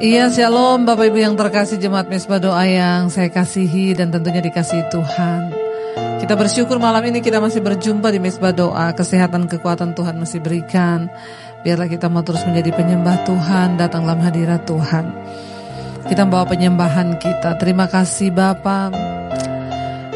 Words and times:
Iya 0.00 0.32
shalom 0.32 0.88
Bapak 0.88 1.12
Ibu 1.12 1.20
yang 1.20 1.36
terkasih 1.36 1.76
jemaat 1.76 2.08
mesbah 2.08 2.40
doa 2.40 2.64
yang 2.64 3.12
saya 3.12 3.28
kasihi 3.28 3.92
dan 3.92 4.08
tentunya 4.08 4.40
dikasihi 4.40 4.88
Tuhan. 4.88 5.52
Kita 6.16 6.40
bersyukur 6.40 6.80
malam 6.80 7.04
ini 7.04 7.20
kita 7.20 7.36
masih 7.36 7.60
berjumpa 7.60 8.08
di 8.08 8.16
mesbah 8.16 8.48
doa. 8.48 8.96
Kesehatan 8.96 9.44
kekuatan 9.44 9.92
Tuhan 9.92 10.16
masih 10.16 10.40
berikan. 10.40 11.12
Biarlah 11.60 11.84
kita 11.84 12.08
mau 12.08 12.24
terus 12.24 12.40
menjadi 12.48 12.72
penyembah 12.80 13.28
Tuhan. 13.28 13.76
Datang 13.76 14.08
dalam 14.08 14.24
hadirat 14.24 14.64
Tuhan. 14.64 15.04
Kita 16.08 16.24
membawa 16.24 16.48
penyembahan 16.48 17.20
kita. 17.20 17.60
Terima 17.60 17.84
kasih 17.84 18.32
Bapak. 18.32 18.96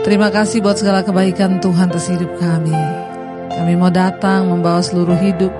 Terima 0.00 0.32
kasih 0.32 0.64
buat 0.64 0.80
segala 0.80 1.04
kebaikan 1.04 1.60
Tuhan 1.60 1.92
atas 1.92 2.08
hidup 2.08 2.32
kami. 2.40 2.72
Kami 3.52 3.76
mau 3.76 3.92
datang 3.92 4.48
membawa 4.48 4.80
seluruh 4.80 5.20
hidup 5.20 5.52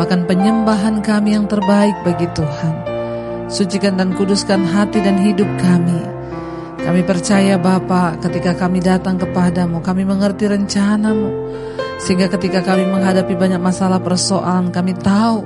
Bahkan 0.00 0.24
penyembahan 0.24 1.04
kami 1.04 1.36
yang 1.36 1.44
terbaik 1.44 1.92
bagi 2.08 2.24
Tuhan 2.32 2.89
Sucikan 3.50 3.98
dan 3.98 4.14
kuduskan 4.14 4.62
hati 4.62 5.02
dan 5.02 5.18
hidup 5.18 5.50
kami. 5.58 5.98
Kami 6.78 7.02
percaya 7.02 7.58
Bapa 7.58 8.14
ketika 8.22 8.54
kami 8.54 8.78
datang 8.78 9.18
kepadamu, 9.18 9.82
kami 9.82 10.06
mengerti 10.06 10.46
rencanamu. 10.46 11.50
Sehingga 11.98 12.30
ketika 12.30 12.62
kami 12.62 12.86
menghadapi 12.86 13.34
banyak 13.34 13.58
masalah 13.58 13.98
persoalan, 13.98 14.70
kami 14.70 14.94
tahu 14.94 15.42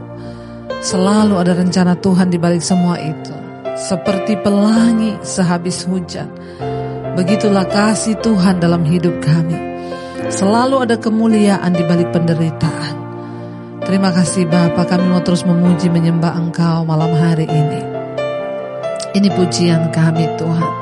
selalu 0.84 1.40
ada 1.40 1.56
rencana 1.56 1.96
Tuhan 1.96 2.28
di 2.28 2.36
balik 2.36 2.60
semua 2.60 3.00
itu. 3.00 3.32
Seperti 3.74 4.36
pelangi 4.36 5.16
sehabis 5.24 5.88
hujan. 5.88 6.28
Begitulah 7.16 7.64
kasih 7.66 8.20
Tuhan 8.20 8.60
dalam 8.60 8.84
hidup 8.84 9.16
kami. 9.24 9.56
Selalu 10.28 10.84
ada 10.86 11.00
kemuliaan 11.00 11.72
di 11.72 11.82
balik 11.88 12.12
penderitaan. 12.12 12.94
Terima 13.84 14.12
kasih 14.12 14.44
Bapa, 14.44 14.84
kami 14.84 15.08
mau 15.08 15.24
terus 15.24 15.44
memuji 15.44 15.88
menyembah 15.88 16.36
Engkau 16.36 16.84
malam 16.84 17.12
hari 17.16 17.48
ini. 17.48 17.93
Ini 19.14 19.30
pujian 19.30 19.94
kami 19.94 20.26
Tuhan. 20.34 20.74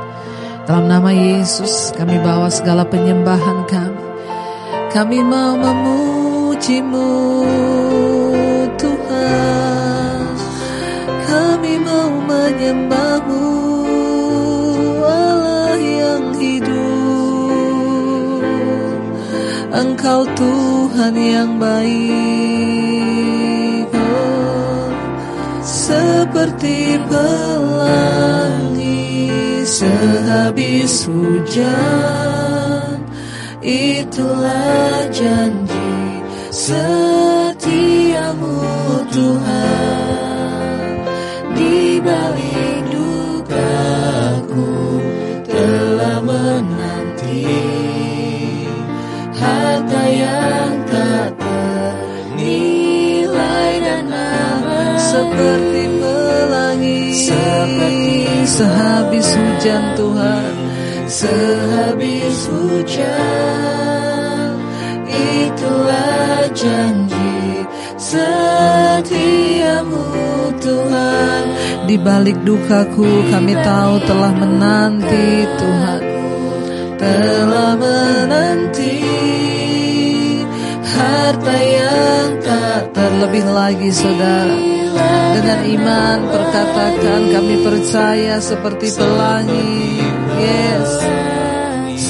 Dalam 0.64 0.88
nama 0.88 1.12
Yesus 1.12 1.92
kami 1.92 2.16
bawa 2.16 2.48
segala 2.48 2.80
penyembahan 2.88 3.68
kami. 3.68 4.00
Kami 4.88 5.20
mau 5.20 5.52
memujimu 5.52 7.12
Tuhan. 8.80 10.32
Kami 11.28 11.76
mau 11.84 12.08
menyembahmu 12.24 13.44
Allah 15.04 15.76
yang 15.76 16.32
hidup. 16.32 16.80
Engkau 19.76 20.24
Tuhan 20.32 21.12
yang 21.20 21.60
baik. 21.60 22.51
Seperti 26.62 27.82
sehabis 29.66 31.10
hujan. 31.10 33.02
Itulah 33.62 35.10
janji 35.10 35.90
sehabis 58.52 59.28
hujan 59.32 59.96
Tuhan. 59.96 60.52
Sehabis 61.08 62.48
hujan. 62.52 63.72
Itulah 65.08 66.48
janji 66.52 67.64
setiamu 67.96 68.44
Tuhan. 70.60 71.42
Di 71.88 71.96
balik 72.00 72.38
dukaku 72.44 73.32
kami 73.32 73.56
tahu 73.60 73.94
telah 74.04 74.32
menanti 74.36 75.48
Tuhan. 75.56 76.02
Telah 77.02 77.74
menanti 77.74 79.02
Harta 80.92 81.56
yang 81.58 82.38
tak 82.46 82.94
terlebih 82.94 83.42
lagi 83.48 83.90
saudara 83.90 84.81
dengan 85.36 85.60
iman 85.64 86.18
perkatakan 86.28 87.20
kami 87.32 87.56
percaya 87.64 88.36
seperti 88.38 88.92
pelangi. 88.94 90.00
Yes. 90.38 90.90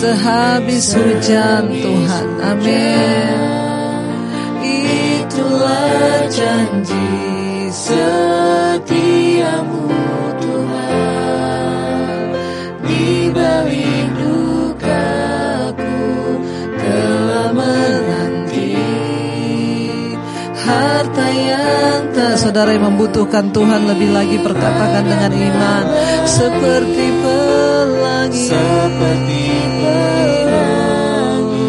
Sehabis 0.03 0.99
hujan 0.99 1.71
Tuhan. 1.71 2.27
Amin. 2.43 3.39
Itulah 4.63 6.27
janji 6.27 7.71
setiamu 7.71 8.93
saudara 22.43 22.75
yang 22.75 22.91
membutuhkan 22.91 23.55
Tuhan 23.55 23.87
lebih 23.87 24.11
lagi 24.11 24.35
perkatakan 24.43 25.07
dengan 25.07 25.31
iman. 25.31 25.87
Seperti 26.27 27.07
pelangi 27.23 28.51
seperti 28.51 29.47
pelangi 29.79 31.63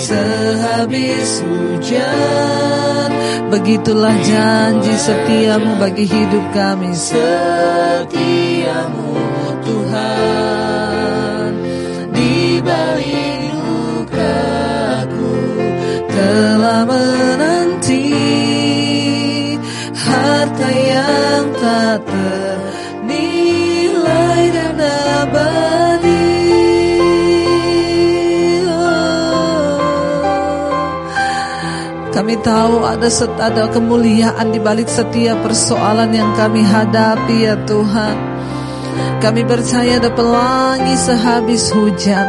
sehabis 0.00 1.44
hujan. 1.44 3.12
Begitulah 3.52 4.16
janji 4.24 4.96
setiamu 4.96 5.76
bagi 5.76 6.08
hidup 6.08 6.48
kami. 6.56 6.96
Setiamu 6.96 8.00
Tuhan 9.68 11.50
di 12.08 12.56
balik 12.64 13.52
lukaku 13.52 15.36
telah 16.08 16.88
abadi 25.20 26.22
Kami 32.10 32.36
tahu 32.44 32.84
ada 32.84 33.08
set, 33.08 33.32
ada 33.40 33.72
kemuliaan 33.72 34.52
di 34.52 34.60
balik 34.60 34.92
setiap 34.92 35.40
persoalan 35.40 36.12
yang 36.12 36.36
kami 36.36 36.60
hadapi 36.60 37.48
ya 37.48 37.56
Tuhan. 37.64 38.16
Kami 39.24 39.42
percaya 39.48 39.96
ada 39.96 40.12
pelangi 40.12 41.00
sehabis 41.00 41.72
hujan. 41.72 42.28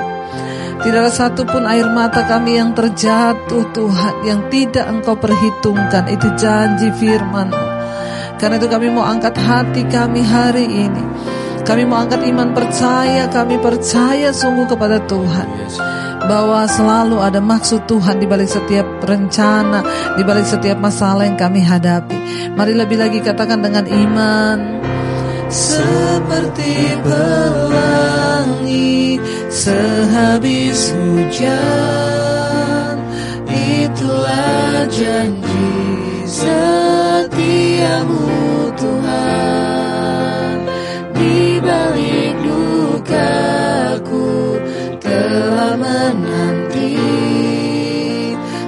Tidak 0.81 0.97
ada 0.97 1.11
satupun 1.11 1.67
air 1.67 1.91
mata 1.91 2.25
kami 2.25 2.57
yang 2.57 2.73
terjatuh 2.73 3.69
Tuhan 3.69 4.25
Yang 4.25 4.41
tidak 4.49 4.89
engkau 4.89 5.13
perhitungkan 5.13 6.09
Itu 6.09 6.33
janji 6.41 6.89
firman 6.97 7.70
karena 8.41 8.57
itu 8.57 8.65
kami 8.65 8.89
mau 8.89 9.05
angkat 9.05 9.37
hati 9.37 9.85
kami 9.85 10.25
hari 10.25 10.65
ini. 10.65 11.05
Kami 11.61 11.85
mau 11.85 12.01
angkat 12.01 12.25
iman 12.25 12.57
percaya, 12.57 13.29
kami 13.29 13.61
percaya 13.61 14.33
sungguh 14.33 14.65
kepada 14.65 14.97
Tuhan. 15.05 15.45
Bahwa 16.25 16.65
selalu 16.65 17.21
ada 17.21 17.37
maksud 17.37 17.85
Tuhan 17.85 18.17
di 18.17 18.25
balik 18.25 18.49
setiap 18.49 19.05
rencana, 19.05 19.85
di 20.17 20.25
balik 20.25 20.49
setiap 20.49 20.81
masalah 20.81 21.29
yang 21.29 21.37
kami 21.37 21.61
hadapi. 21.61 22.17
Mari 22.57 22.73
lebih 22.73 22.97
lagi 22.97 23.21
katakan 23.21 23.61
dengan 23.61 23.85
iman. 23.85 24.81
Seperti 25.53 26.97
pelangi 27.05 29.21
sehabis 29.53 30.97
hujan, 30.97 31.61
itulah 33.53 34.89
janji 34.89 35.61
setiamu 37.41 38.69
Tuhan 38.77 40.53
di 41.17 41.57
balik 41.57 42.37
dukaku 42.45 44.29
telah 45.01 45.73
menanti 45.73 47.01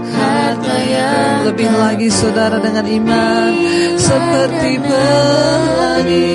harta 0.10 0.78
yang 0.90 1.46
lebih 1.54 1.70
lagi 1.70 2.10
saudara 2.10 2.58
dengan 2.58 2.90
iman. 2.90 3.54
Seperti 4.02 4.82
pelangi. 4.82 6.34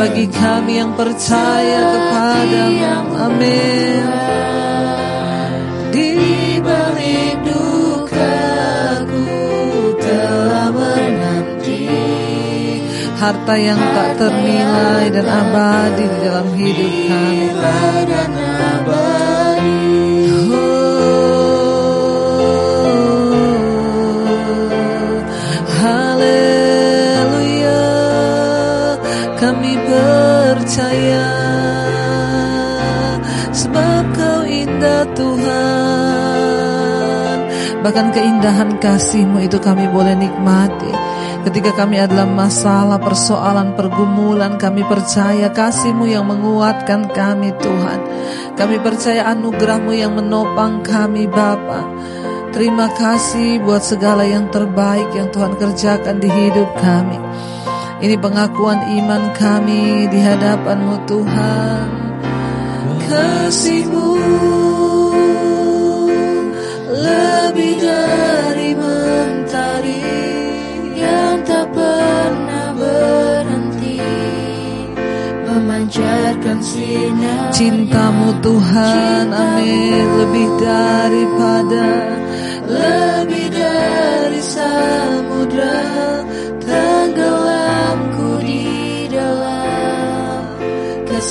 bagi 0.03 0.27
kami 0.27 0.83
yang 0.83 0.99
percaya 0.99 1.79
kepadamu. 1.95 3.15
Amin. 3.23 4.03
Di 5.95 6.11
balik 6.59 7.47
dukaku 7.47 9.31
telah 10.03 10.75
menanti 10.75 11.87
harta 13.15 13.55
yang 13.55 13.79
tak 13.79 14.11
ternilai 14.19 15.07
dan 15.15 15.27
abadi 15.31 16.03
di 16.03 16.19
dalam 16.19 16.51
hidup 16.51 16.93
kami. 17.07 17.47
Sebab 33.53 34.05
kau 34.17 34.43
indah 34.49 35.05
Tuhan. 35.13 36.53
Bahkan 37.83 38.07
keindahan 38.15 38.79
kasihmu 38.79 39.43
itu 39.43 39.59
kami 39.59 39.91
boleh 39.91 40.15
nikmati. 40.15 40.93
Ketika 41.43 41.75
kami 41.75 41.99
adalah 41.99 42.31
masalah, 42.31 43.03
persoalan, 43.03 43.75
pergumulan 43.75 44.55
Kami 44.63 44.87
percaya 44.87 45.51
kasihmu 45.51 46.07
yang 46.07 46.31
menguatkan 46.31 47.11
kami 47.11 47.51
Tuhan. 47.59 48.01
Kami 48.55 48.79
percaya 48.79 49.27
anugerahmu 49.35 49.91
yang 49.91 50.15
menopang 50.15 50.87
kami 50.87 51.27
Bapa. 51.27 51.83
Terima 52.53 52.93
kasih 52.95 53.65
buat 53.65 53.81
segala 53.81 54.29
yang 54.29 54.53
terbaik 54.53 55.11
yang 55.17 55.33
Tuhan 55.33 55.57
kerjakan 55.57 56.21
di 56.21 56.29
hidup 56.29 56.69
kami 56.79 57.17
ini 58.03 58.19
pengakuan 58.19 58.83
iman 58.99 59.31
kami 59.31 60.11
di 60.11 60.19
hadapanmu 60.19 61.07
Tuhan. 61.07 61.87
Kasihmu 63.13 64.09
lebih 66.89 67.75
dari 67.77 68.71
mentari 68.73 70.01
Yang 70.97 71.37
tak 71.45 71.67
pernah 71.77 72.69
berhenti 72.73 74.01
Memancarkan 75.45 76.59
sinar 76.65 77.53
Cintamu 77.53 78.33
Tuhan, 78.41 79.29
amin. 79.29 80.07
Lebih 80.25 80.49
daripada 80.57 81.87
Lebih 82.65 83.47
dari 83.53 84.41
samudra 84.41 86.22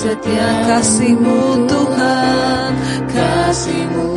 setia 0.01 0.49
kasihmu 0.65 1.69
Tuhan 1.69 2.71
kasihmu 3.05 4.09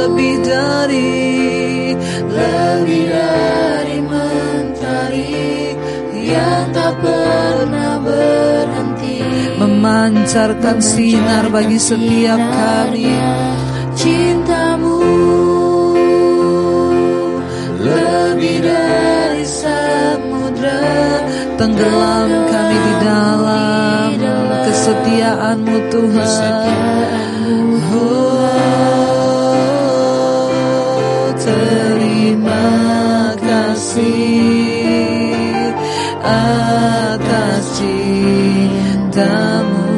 lebih 0.00 0.34
dari 0.40 1.92
lebih 2.32 3.04
dari 3.12 3.98
mentari 4.08 5.36
yang 6.16 6.72
tak 6.72 6.96
pernah 7.04 8.00
berhenti. 8.00 9.20
Memancarkan 9.60 10.80
sinar 10.80 11.52
bagi 11.52 11.76
setiap 11.76 12.40
kami 12.40 13.12
cintamu. 14.00 14.96
Lebih 17.84 18.56
dari 18.64 19.44
samudra 19.44 20.84
tenggelam 21.60 22.30
kami 22.48 22.76
di 22.80 22.94
dalam 23.04 24.17
kesetiaanmu 24.68 25.88
Tuhan. 25.88 26.68
Oh, 27.88 28.52
terima 31.40 32.68
kasih 33.40 34.12
atas 36.20 37.80
cintamu. 37.80 39.88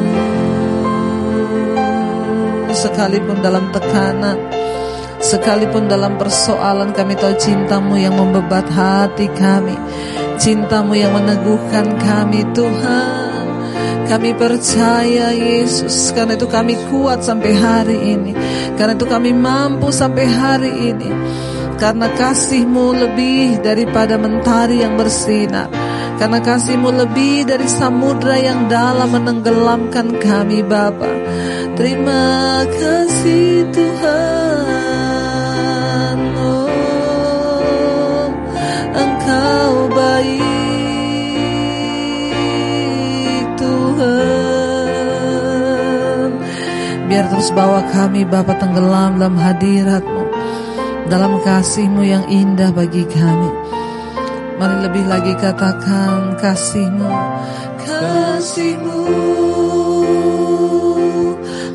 Sekalipun 2.71 3.43
dalam 3.43 3.67
tekanan 3.75 4.39
Sekalipun 5.21 5.85
dalam 5.85 6.17
persoalan 6.17 6.97
kami 6.97 7.13
tahu 7.13 7.37
cintamu 7.37 7.93
yang 7.93 8.17
membebat 8.17 8.65
hati 8.73 9.29
kami. 9.37 9.77
Cintamu 10.41 10.97
yang 10.97 11.13
meneguhkan 11.13 11.93
kami 12.01 12.41
Tuhan 12.57 13.30
kami 14.11 14.35
percaya 14.35 15.31
Yesus. 15.31 16.11
Karena 16.11 16.35
itu 16.35 16.43
kami 16.51 16.75
kuat 16.91 17.23
sampai 17.23 17.55
hari 17.55 18.19
ini. 18.19 18.35
Karena 18.75 18.99
itu 18.99 19.07
kami 19.07 19.31
mampu 19.31 19.87
sampai 19.87 20.27
hari 20.27 20.91
ini. 20.91 21.07
Karena 21.79 22.11
kasihmu 22.11 22.91
lebih 22.91 23.63
daripada 23.63 24.19
mentari 24.19 24.83
yang 24.83 24.99
bersinar. 24.99 25.71
Karena 26.19 26.43
kasihmu 26.43 26.91
lebih 26.91 27.47
dari 27.47 27.65
samudra 27.71 28.35
yang 28.35 28.67
dalam 28.67 29.15
menenggelamkan 29.15 30.19
kami 30.19 30.59
Bapa. 30.61 31.09
Terima 31.79 32.61
kasih 32.67 33.65
Tuhan 33.71 34.80
terus 47.31 47.47
bawa 47.55 47.87
kami 47.95 48.27
Bapa 48.27 48.59
tenggelam 48.59 49.15
dalam 49.15 49.39
hadiratmu 49.39 50.23
Dalam 51.07 51.39
kasihmu 51.43 52.03
yang 52.03 52.23
indah 52.27 52.71
bagi 52.71 53.07
kami. 53.07 53.49
Mari 54.59 54.75
lebih 54.85 55.05
lagi 55.09 55.33
katakan 55.39 56.37
kasihmu. 56.37 57.09
Kasihmu 57.81 59.01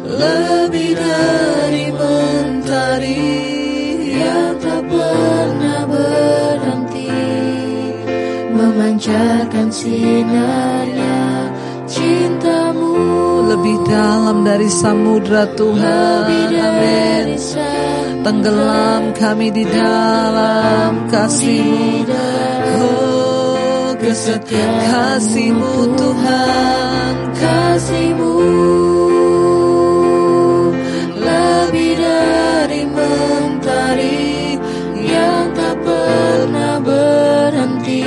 Lebih 0.06 0.92
dari 0.94 1.86
mentari 1.90 3.34
Yang 4.16 4.54
tak 4.62 4.82
pernah 4.86 5.82
berhenti 5.90 7.10
Memancarkan 8.54 9.68
sinarnya 9.68 11.18
Cintamu 11.90 12.65
lebih 13.56 13.88
dalam 13.88 14.44
dari 14.44 14.68
samudra 14.68 15.48
Tuhan. 15.56 16.28
Amin. 16.52 17.40
Tenggelam 18.20 19.16
kami 19.16 19.48
di 19.48 19.64
dalam 19.64 21.08
kasihmu. 21.08 22.04
Oh, 22.76 23.96
kesetiaan 23.96 24.76
kasihmu 24.92 25.74
Tuhan, 25.96 27.12
kasihmu 27.32 28.34
lebih 31.16 31.92
dari 31.96 32.82
mentari 32.84 34.60
yang 35.00 35.48
tak 35.56 35.76
pernah 35.80 36.76
berhenti 36.84 38.04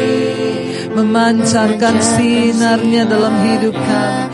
memancarkan 0.93 1.95
sinarnya 1.97 3.07
dalam 3.09 3.33
hidup 3.49 3.73
kami. 3.73 4.29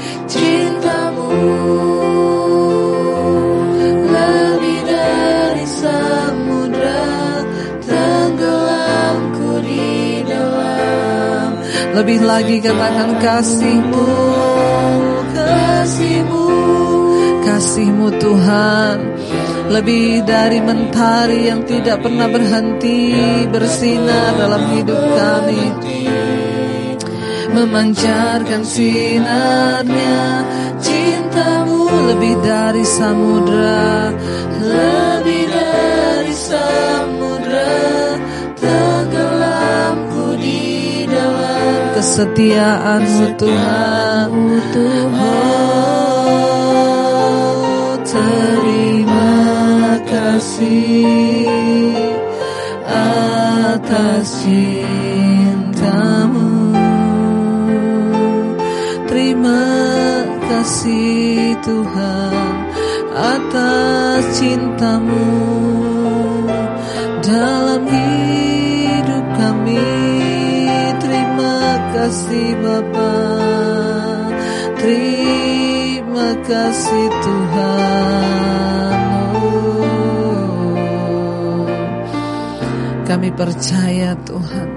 Lebih 11.95 12.27
lagi 12.27 12.59
katakan 12.59 13.23
kasihmu 13.23 14.07
kasihmu 15.31 16.47
kasihmu 17.47 18.07
Tuhan. 18.19 18.97
Lebih 19.71 20.27
dari 20.27 20.59
mentari 20.59 21.47
yang 21.47 21.63
tidak 21.63 22.03
pernah 22.03 22.27
berhenti 22.27 23.15
bersinar 23.47 24.35
dalam 24.35 24.63
hidup 24.75 25.01
kami. 25.17 25.65
Memancarkan 27.55 28.61
sinarnya 28.67 30.19
lebih 32.05 32.35
dari 32.45 32.85
samudra 32.85 34.13
lebih 34.61 35.43
dari 35.49 36.33
samudra 36.33 37.73
tenggelamku 38.61 40.37
di 40.37 41.05
dalam 41.09 41.97
kesetiaanmu 41.97 43.25
Tuhan, 43.41 44.31
Oh, 47.05 47.93
terima 48.05 49.33
kasih 50.05 51.49
atas 53.75 54.45
cintamu. 54.45 55.73
Terima 59.05 59.63
kasih 60.49 61.44
Tuhan 61.63 62.55
atas 63.15 64.21
cintamu 64.35 65.31
dalam 67.23 67.87
hidup 67.87 69.25
kami. 69.39 69.87
Terima 70.99 71.59
kasih 71.95 72.47
Bapa, 72.59 73.15
terima 74.79 76.29
kasih 76.43 77.07
Tuhan. 77.23 77.85
Kami 83.05 83.29
percaya 83.31 84.17
Tuhan. 84.25 84.69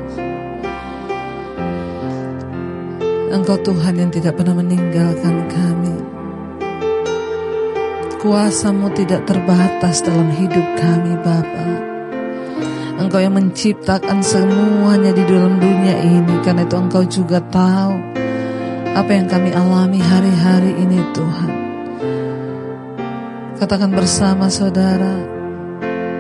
Engkau 3.28 3.60
Tuhan 3.60 3.94
yang 3.96 4.10
tidak 4.12 4.40
pernah 4.40 4.56
meninggalkan 4.56 5.36
kami. 5.48 5.77
Kuasamu 8.18 8.90
tidak 8.98 9.30
terbatas 9.30 10.02
dalam 10.02 10.26
hidup 10.34 10.66
kami 10.74 11.14
Bapa. 11.22 11.66
Engkau 12.98 13.22
yang 13.22 13.38
menciptakan 13.38 14.26
semuanya 14.26 15.14
di 15.14 15.22
dalam 15.22 15.62
dunia 15.62 15.94
ini. 16.02 16.42
Karena 16.42 16.66
itu 16.66 16.74
engkau 16.74 17.06
juga 17.06 17.38
tahu 17.46 17.94
Apa 18.90 19.10
yang 19.14 19.30
kami 19.30 19.54
alami 19.54 20.02
hari-hari 20.02 20.74
ini 20.82 20.98
Tuhan. 21.14 21.52
Katakan 23.62 23.94
bersama 23.94 24.50
saudara 24.50 25.14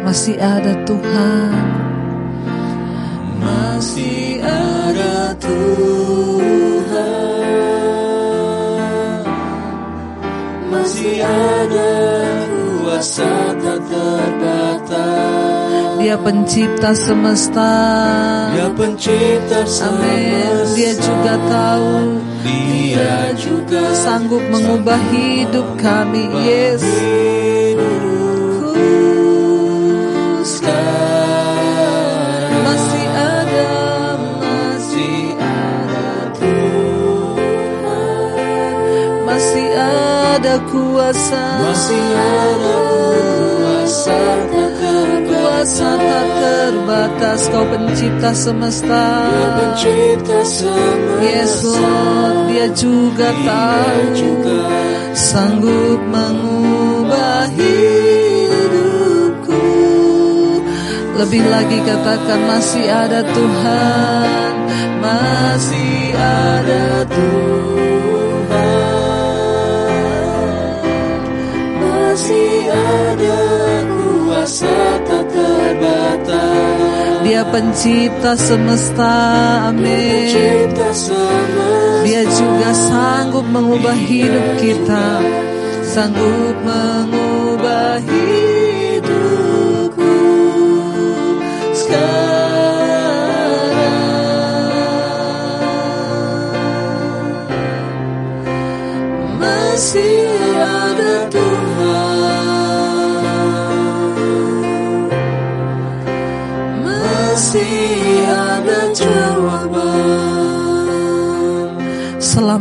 Masih 0.06 0.38
ada 0.38 0.78
Tuhan. 0.86 1.50
Masih 3.42 4.38
ada 4.46 5.34
Tuhan 5.34 7.27
Masih 10.88 11.20
ada 11.20 11.92
kuasa 12.80 13.52
tak 13.60 13.76
terbatas. 13.92 14.96
Dia 16.00 16.16
pencipta 16.16 16.96
semesta. 16.96 17.72
Dia 18.56 18.72
pencipta 18.72 19.68
Amin. 19.68 20.64
Dia 20.72 20.96
juga 20.96 21.36
tahu. 21.44 22.24
Dia 22.40 23.36
juga 23.36 23.84
Sanggup 23.92 24.40
mengubah 24.48 24.96
hidup 25.12 25.76
kami 25.76 26.24
Yes 26.48 26.80
ada 40.48 40.64
kuasa. 40.64 41.60
Masih 41.60 42.08
ada 42.16 42.76
kuasa. 42.88 44.16
Tak 44.48 44.72
Kuasa 45.28 45.90
tak 46.00 46.26
terbatas. 46.40 47.40
Kau 47.52 47.68
pencipta 47.68 48.32
semesta. 48.32 49.28
Dia 49.28 49.48
pencipta 49.60 50.40
semesta. 50.48 51.20
Yes 51.20 51.60
Lord 51.68 52.48
Dia 52.48 52.72
juga 52.72 53.28
tahu. 53.44 54.16
juga 54.16 54.64
Sanggup 55.12 56.00
mengubah 56.08 57.52
hidupku. 57.52 58.72
Lebih 61.18 61.44
lagi 61.44 61.76
katakan 61.84 62.40
masih 62.48 62.88
ada 62.88 63.20
Tuhan. 63.20 64.56
Masih 65.04 66.16
ada 66.16 67.04
Tuhan 67.04 67.77
kuasa 74.48 75.04
tak 75.04 75.28
terbatas. 75.28 77.20
Dia 77.28 77.44
pencipta 77.52 78.32
semesta 78.32 79.12
Amin. 79.68 79.84
Pencipta 79.84 80.88
semesta. 80.96 82.08
Dia 82.08 82.24
juga 82.24 82.72
sanggup 82.72 83.44
mengubah 83.44 83.92
hidup 83.92 84.56
kita. 84.56 85.20
Sanggup 85.84 86.56
mengubah 86.64 88.00
hidupku 88.00 89.24
Sekarang 91.72 92.27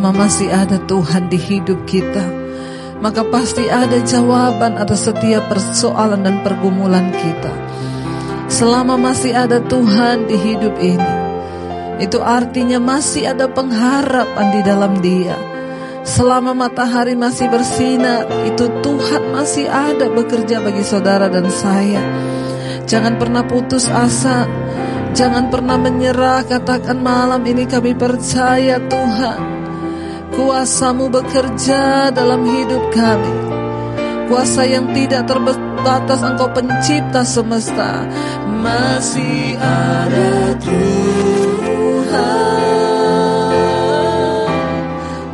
Selama 0.07 0.23
masih 0.23 0.47
ada 0.47 0.79
Tuhan 0.87 1.27
di 1.27 1.35
hidup 1.35 1.83
kita 1.83 2.23
Maka 3.03 3.27
pasti 3.27 3.67
ada 3.67 3.99
jawaban 4.07 4.79
atas 4.79 5.03
setiap 5.03 5.51
persoalan 5.51 6.23
dan 6.23 6.47
pergumulan 6.47 7.11
kita. 7.11 7.51
Selama 8.47 8.95
masih 8.95 9.35
ada 9.35 9.59
Tuhan 9.59 10.31
di 10.31 10.39
hidup 10.39 10.79
ini 10.79 11.13
Itu 11.99 12.23
artinya 12.23 12.79
masih 12.79 13.35
ada 13.35 13.51
pengharapan 13.51 14.47
di 14.55 14.61
dalam 14.63 15.03
dia. 15.03 15.35
Selama 16.07 16.55
matahari 16.55 17.19
masih 17.19 17.51
bersinar 17.51 18.31
Itu 18.47 18.71
Tuhan 18.79 19.35
masih 19.35 19.67
ada 19.67 20.07
bekerja 20.07 20.63
bagi 20.63 20.87
saudara 20.87 21.27
dan 21.27 21.51
saya. 21.51 21.99
Jangan 22.87 23.19
pernah 23.19 23.43
putus 23.43 23.91
asa 23.91 24.47
Jangan 25.11 25.51
pernah 25.51 25.75
menyerah 25.75 26.47
Katakan 26.47 26.95
malam 26.95 27.43
ini 27.43 27.67
kami 27.67 27.91
percaya 27.91 28.79
Tuhan 28.87 29.56
Kuasamu 30.37 31.09
bekerja 31.09 32.13
dalam 32.13 32.45
hidup 32.45 32.93
kami. 32.93 33.33
Kuasa 34.29 34.69
yang 34.69 34.93
tidak 34.93 35.25
terbatas 35.25 36.21
Engkau 36.21 36.45
pencipta 36.53 37.25
semesta. 37.25 38.05
Masih 38.45 39.57
ada 39.57 40.53
Tuhan. 40.61 40.77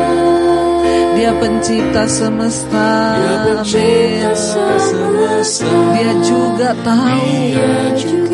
Dia 1.13 1.37
pencipta 1.37 2.09
semesta. 2.09 3.13
Dia 3.13 3.37
pencipta 3.45 4.33
semesta. 4.81 5.69
Dia 5.93 6.11
juga 6.25 6.73
tahu. 6.81 7.29
Dia 7.53 7.93
juga 7.93 8.32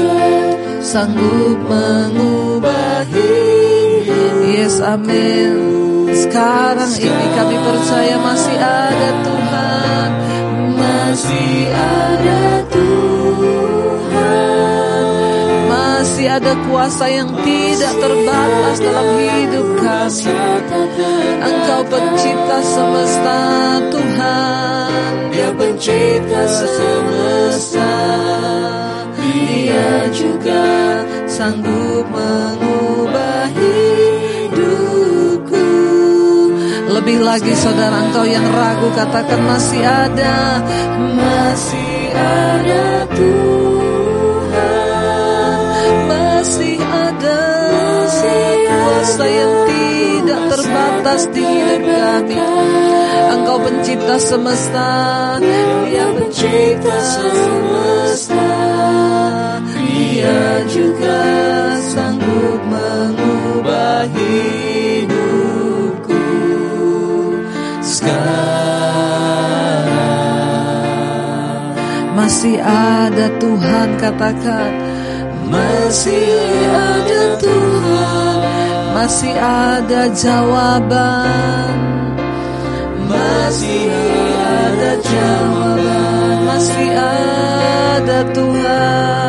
Sanggup 0.90 1.62
mengubah 1.70 3.06
hidup 3.14 4.42
Yes 4.50 4.82
amin. 4.82 5.54
Sekarang 6.10 6.90
ini 6.98 7.26
kami 7.38 7.62
percaya 7.62 8.18
masih 8.18 8.58
ada 8.58 9.10
Tuhan. 9.22 10.10
Masih 10.74 11.70
ada 11.70 12.66
Tuhan. 12.74 14.18
Masih 15.70 16.26
ada 16.26 16.58
kuasa 16.66 17.06
yang 17.06 17.38
tidak 17.38 17.94
terbatas 17.94 18.82
dalam 18.82 19.14
hidup 19.14 19.68
kami. 19.86 20.74
Engkau 21.38 21.86
pencipta 21.86 22.66
semesta 22.66 23.38
Tuhan. 23.94 25.14
Dia 25.38 25.54
pencipta 25.54 26.50
semesta 26.50 27.94
Dia 29.70 30.10
juga 30.10 30.66
sanggup 31.30 32.02
mengubah 32.10 33.54
hidupku. 33.54 34.98
Lebih 36.90 37.22
lagi 37.22 37.54
saudara 37.54 38.02
engkau 38.10 38.26
yang 38.26 38.50
ragu 38.50 38.90
katakan 38.98 39.38
masih 39.46 39.86
ada 39.86 40.66
Masih 40.98 42.02
ada 42.18 43.06
Tuhan. 43.14 44.58
Masih 46.10 46.82
ada 46.82 47.42
kuasa 48.66 49.26
yang 49.30 49.54
tidak 49.70 50.50
terbatas 50.50 51.30
di 51.30 51.46
hidup 51.46 51.86
kami. 51.94 52.42
Engkau 53.38 53.62
pencipta 53.62 54.18
semesta 54.18 54.90
Dia 55.38 56.10
pencipta 56.18 56.98
semesta 57.06 58.50
Dia 60.20 60.68
juga 60.68 61.24
sanggup 61.80 62.60
mengubah 62.68 64.04
hidupku. 64.12 65.16
Sekarang 67.80 68.28
Masih 72.20 72.60
ada 72.60 73.32
Tuhan 73.40 73.96
katakan 73.96 74.76
Masih 75.48 76.36
ada 76.68 77.40
Tuhan 77.40 78.20
masih 79.00 79.32
ada 79.40 80.12
jawaban, 80.12 81.78
masih 83.08 83.88
ada 84.44 84.92
jawaban, 85.00 86.36
masih 86.44 86.90
ada 87.00 88.20
Tuhan, 88.36 89.29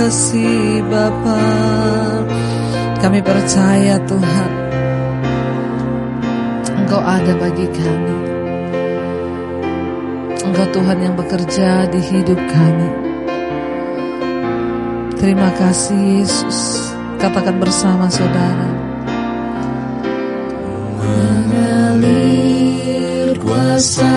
kasih 0.00 0.80
Bapa. 0.88 1.44
Kami 3.04 3.20
percaya 3.20 4.00
Tuhan, 4.08 4.50
Engkau 6.72 7.00
ada 7.04 7.36
bagi 7.36 7.68
kami. 7.68 8.16
Engkau 10.40 10.66
Tuhan 10.72 10.98
yang 11.04 11.12
bekerja 11.20 11.84
di 11.92 12.00
hidup 12.00 12.40
kami. 12.48 12.88
Terima 15.20 15.52
kasih 15.60 16.24
Yesus. 16.24 16.80
Katakan 17.20 17.60
bersama 17.60 18.08
saudara. 18.08 18.72
Mengalir 20.96 22.56
kuasa 23.36 24.16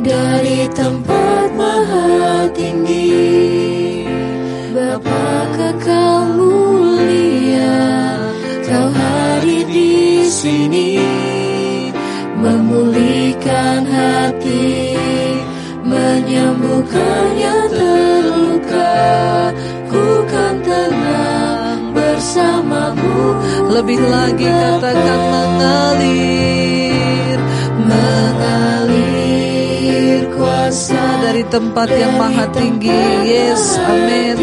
dari 0.00 0.64
tempat 0.72 1.52
maha 1.52 2.48
tinggi 2.56 3.61
Bapa 4.92 5.48
kekal 5.56 6.36
mulia 6.36 7.80
Kau 8.60 8.92
hadir 8.92 9.64
di 9.64 10.28
sini? 10.28 11.00
Memulihkan 12.36 13.88
hati 13.88 14.92
Menyembuhkan 15.80 17.24
yang 17.40 17.72
terluka. 17.72 19.00
Ku 19.88 20.28
kan 20.28 20.60
tenang 20.60 21.96
bersamamu. 21.96 23.16
Lebih 23.72 23.96
lagi 23.96 24.44
katakan 24.44 25.20
mengalir 25.32 26.81
tempat 31.52 31.92
yang 31.92 32.16
maha 32.16 32.48
tinggi. 32.48 32.96
Yes, 33.28 33.76
amin. 33.76 34.40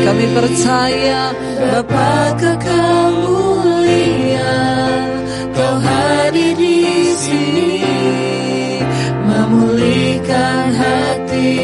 Kami 0.00 0.26
percaya 0.36 1.32
Bapa 1.60 2.36
kekal 2.40 3.08
mulia 3.20 4.58
Kau 5.52 5.76
hadir 5.80 6.56
di 6.56 7.14
sini 7.20 7.88
Memulihkan 9.24 10.66
hati 10.76 11.56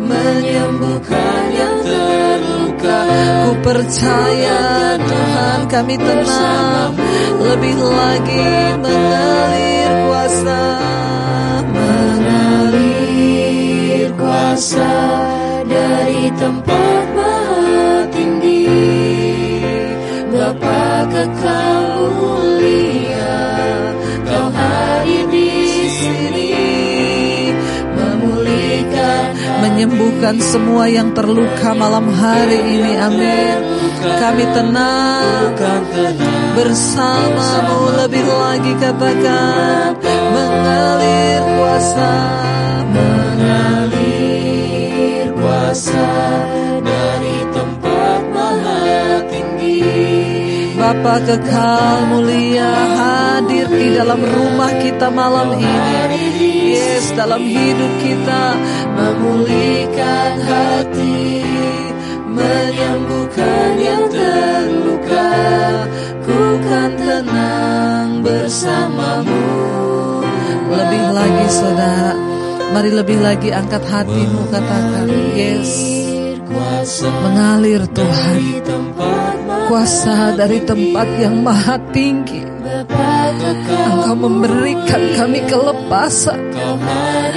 Menyembuhkan 0.00 1.44
yang 1.54 1.76
terluka 1.84 3.00
Ku 3.46 3.52
percaya 3.64 4.60
Tuhan 4.96 5.60
kami 5.68 5.94
tenang 6.00 6.92
Lebih 7.36 7.76
lagi 7.78 8.48
mengalir 8.80 9.92
kuasa 10.08 10.62
Mengalir 11.68 12.75
kuasa 14.16 14.92
dari 15.68 16.32
tempat 16.40 17.04
maha 17.12 18.08
tinggi 18.10 18.64
Bapa 20.32 21.08
kekal 21.12 21.84
mulia 22.16 23.40
Kau 24.26 24.46
hadir 24.52 25.24
di 25.32 25.50
sini. 25.96 26.52
Memulihkan 27.96 29.24
Menyembuhkan 29.64 30.36
semua 30.44 30.88
yang 30.92 31.12
terluka 31.16 31.72
malam 31.72 32.08
hari 32.12 32.60
ini 32.60 32.92
Amin. 33.00 33.56
Kami 33.96 34.44
tenang. 34.52 35.56
Bersamamu. 36.56 37.80
lebih 38.04 38.24
lagi 38.24 38.72
katakan 38.80 39.96
Mengalir 40.32 41.40
kuasa 41.56 42.12
kuasa 45.76 46.08
dari 46.80 47.36
tempat 47.52 48.20
maha 48.32 49.20
tinggi. 49.28 49.84
Bapa 50.72 51.20
kekal 51.20 51.96
mulia 52.08 52.72
hadir 52.96 53.68
di 53.68 53.92
dalam 53.92 54.24
rumah 54.24 54.72
kita 54.80 55.12
malam 55.12 55.52
ini. 55.52 56.72
Yes 56.72 57.12
dalam 57.12 57.44
hidup 57.44 57.92
kita. 58.00 58.44
memulihkan 58.96 60.32
hati 60.48 61.44
menyembuhkan 62.24 63.70
yang 63.76 64.04
terluka. 64.08 65.28
Ku 66.24 66.40
kan 66.64 66.90
tenang 66.96 68.24
bersamamu. 68.24 69.44
Lebih 70.72 71.04
lagi 71.12 71.46
saudara 71.52 72.35
Mari 72.74 72.90
lebih 72.90 73.18
lagi 73.22 73.50
angkat 73.54 73.82
hatimu 73.86 74.50
katakan 74.50 75.06
Yes 75.36 76.05
Mengalir 77.22 77.82
Tuhan. 77.90 78.40
Kuasa 79.66 80.38
dari 80.38 80.62
tempat 80.62 81.08
yang 81.18 81.42
maha 81.42 81.76
tinggi. 81.90 82.46
Engkau 83.86 84.14
memberikan 84.14 85.02
kami 85.18 85.42
kelepasan. 85.46 86.38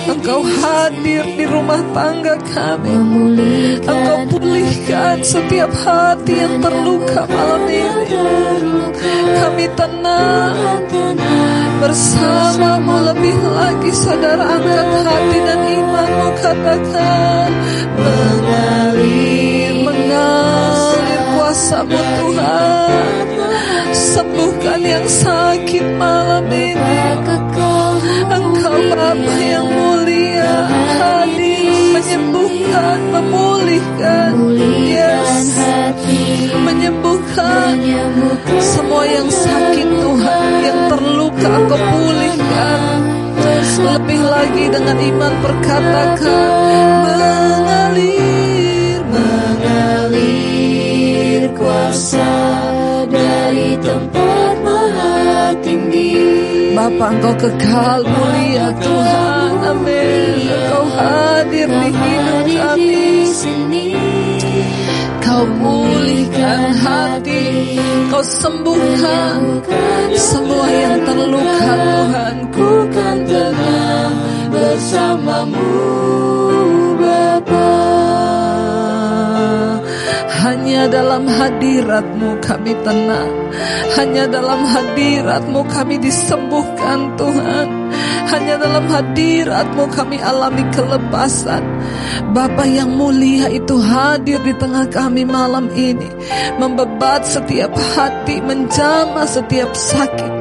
Engkau 0.09 0.41
hadir 0.41 1.25
di 1.37 1.45
rumah 1.45 1.81
tangga 1.93 2.37
kami. 2.53 2.93
Engkau 3.81 4.19
pulihkan 4.29 5.21
setiap 5.25 5.69
hati 5.73 6.33
yang 6.37 6.61
terluka 6.61 7.25
malam 7.25 7.65
ini. 7.65 8.17
Kami 9.37 9.65
tenang. 9.73 10.55
Bersamamu 11.79 13.07
lebih 13.07 13.37
lagi 13.55 13.91
saudara 13.95 14.43
angkat 14.43 14.89
hati 14.99 15.37
dan 15.47 15.61
imanmu 15.63 16.27
katakan 16.43 17.49
mengalir 17.95 18.78
kuasamu 21.69 22.01
Tuhan 22.01 23.25
sembuhkan 23.93 24.81
yang 24.81 25.05
sakit 25.05 25.85
malam 26.01 26.49
ini. 26.49 26.97
Engkau 28.29 28.77
Bapa 28.89 29.35
yang 29.37 29.69
mulia 29.69 30.65
hadir 30.97 31.93
menyembuhkan 31.93 32.99
memulihkan 33.13 34.33
yes. 34.57 35.61
Menyembuhkan 36.57 37.77
semua 38.65 39.05
yang 39.05 39.29
sakit 39.29 39.89
Tuhan 39.93 40.49
yang 40.65 40.79
terluka 40.89 41.49
Engkau 41.53 41.77
pulihkan. 41.77 42.81
Lebih 43.79 44.21
lagi 44.25 44.65
dengan 44.73 44.97
iman 44.97 45.33
perkatakan 45.45 46.49
mengalir 47.05 48.38
kuasa 51.89 52.33
dari 53.09 53.73
tempat 53.81 54.55
maha 54.61 55.57
tinggi. 55.65 56.13
Bapa 56.77 57.17
Engkau 57.17 57.33
kekal 57.33 58.05
mulia 58.05 58.69
Tuhan. 58.77 59.51
amin. 59.73 60.37
Engkau 60.37 60.85
hadir 60.93 61.65
di 61.65 61.89
hidup 61.89 62.45
kami. 62.45 63.09
Kau 65.17 65.43
pulihkan 65.57 66.61
hati. 66.77 67.45
Kau 68.13 68.21
sembuhkan 68.21 69.41
Semua 70.13 70.65
yang 70.69 70.97
terluka 71.09 71.73
Tuhan 71.73 72.35
ku 72.53 72.69
kan 72.93 73.17
tenang 73.25 74.13
bersamamu 74.53 75.73
Hanya 80.69 80.85
dalam 80.85 81.25
hadiratmu 81.25 82.45
kami 82.45 82.77
tenang. 82.85 83.33
Hanya 83.97 84.29
dalam 84.29 84.61
hadiratmu 84.69 85.65
kami 85.65 85.97
disembuhkan 85.97 87.17
Tuhan. 87.17 87.89
Hanya 88.29 88.61
dalam 88.61 88.85
hadiratmu 88.85 89.89
kami 89.89 90.21
alami 90.21 90.61
kelepasan. 90.69 91.65
Bapa 92.37 92.69
yang 92.69 92.93
mulia 92.93 93.49
itu 93.49 93.81
hadir 93.81 94.45
di 94.45 94.53
tengah 94.61 94.85
kami 94.93 95.25
malam 95.25 95.73
ini 95.73 96.05
Membebat 96.61 97.25
setiap 97.25 97.73
hati 97.73 98.37
Menjamah 98.37 99.25
setiap 99.25 99.73
sakit. 99.73 100.33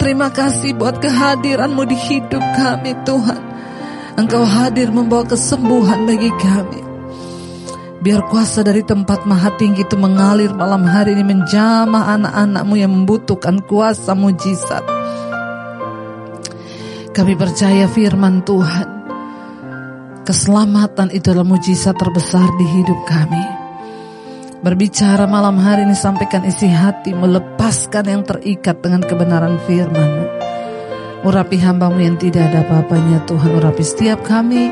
Terima 0.00 0.32
kasih 0.32 0.80
buat 0.80 0.96
kehadiranmu 1.04 1.84
di 1.84 1.96
hidup 2.08 2.40
kami 2.56 2.96
Tuhan. 3.04 3.42
Engkau 4.16 4.48
hadir 4.48 4.88
membawa 4.88 5.28
kesembuhan 5.28 6.08
bagi 6.08 6.32
kami 6.40 6.83
Biar 8.04 8.20
kuasa 8.28 8.60
dari 8.60 8.84
tempat 8.84 9.24
maha 9.24 9.56
tinggi 9.56 9.80
itu 9.80 9.96
mengalir 9.96 10.52
malam 10.52 10.84
hari 10.84 11.16
ini 11.16 11.24
menjamah 11.24 12.12
anak-anakmu 12.20 12.76
yang 12.76 12.92
membutuhkan 12.92 13.64
kuasa 13.64 14.12
mujizat. 14.12 14.84
Kami 17.16 17.32
percaya 17.32 17.88
firman 17.88 18.44
Tuhan. 18.44 18.88
Keselamatan 20.20 21.16
itu 21.16 21.32
adalah 21.32 21.48
mujizat 21.48 21.96
terbesar 21.96 22.44
di 22.60 22.66
hidup 22.76 23.00
kami. 23.08 23.44
Berbicara 24.60 25.24
malam 25.24 25.56
hari 25.56 25.88
ini 25.88 25.96
sampaikan 25.96 26.44
isi 26.44 26.68
hati 26.68 27.16
melepaskan 27.16 28.04
yang 28.04 28.20
terikat 28.20 28.84
dengan 28.84 29.00
kebenaran 29.00 29.56
firman-Mu. 29.64 30.43
Urapi 31.24 31.56
hambamu 31.56 32.04
yang 32.04 32.20
tidak 32.20 32.52
ada 32.52 32.60
apa-apanya 32.68 33.24
Tuhan 33.24 33.56
urapi 33.56 33.80
setiap 33.80 34.20
kami 34.28 34.68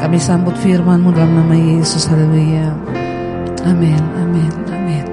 kami 0.00 0.16
sambut 0.22 0.54
firman-Mu 0.56 1.10
dalam 1.10 1.34
nama 1.34 1.52
Yesus. 1.52 2.06
Haleluya. 2.06 2.72
Amin, 3.66 4.00
amin, 4.16 4.52
amin. 4.70 5.06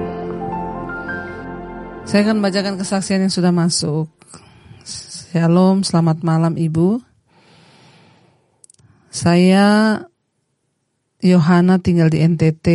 Saya 2.06 2.30
akan 2.30 2.38
bacakan 2.40 2.80
kesaksian 2.80 3.26
yang 3.26 3.34
sudah 3.34 3.50
masuk. 3.50 4.08
Shalom, 5.28 5.84
selamat 5.84 6.24
malam 6.24 6.54
Ibu. 6.56 7.04
Saya 9.12 9.98
Yohana 11.18 11.82
tinggal 11.82 12.08
di 12.08 12.22
NTT. 12.22 12.66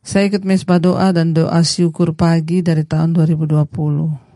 Saya 0.00 0.26
ikut 0.26 0.42
mesbah 0.42 0.80
doa 0.80 1.12
dan 1.12 1.36
doa 1.36 1.60
syukur 1.62 2.16
pagi 2.16 2.64
dari 2.64 2.82
tahun 2.88 3.14
2020. 3.14 4.29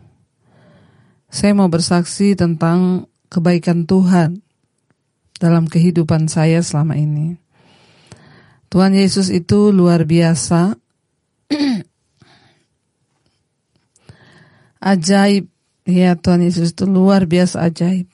Saya 1.29 1.51
mau 1.57 1.67
bersaksi 1.67 2.37
tentang 2.37 3.09
kebaikan 3.27 3.85
Tuhan 3.89 4.41
dalam 5.41 5.67
kehidupan 5.67 6.31
saya 6.31 6.63
selama 6.63 6.95
ini. 6.95 7.37
Tuhan 8.71 8.95
Yesus 8.95 9.31
itu 9.31 9.71
luar 9.71 10.03
biasa, 10.03 10.75
ajaib. 14.91 15.47
Ya 15.85 16.17
Tuhan 16.17 16.41
Yesus 16.41 16.73
itu 16.73 16.89
luar 16.89 17.29
biasa 17.29 17.61
ajaib. 17.69 18.09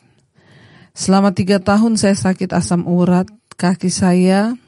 Selama 0.92 1.32
tiga 1.32 1.64
tahun 1.64 1.96
saya 1.96 2.20
sakit 2.20 2.52
asam 2.52 2.84
urat, 2.84 3.32
kaki 3.56 3.88
saya 3.88 4.60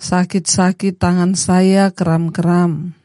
sakit-sakit, 0.00 0.96
tangan 0.96 1.36
saya 1.36 1.92
kram-kram. 1.92 2.96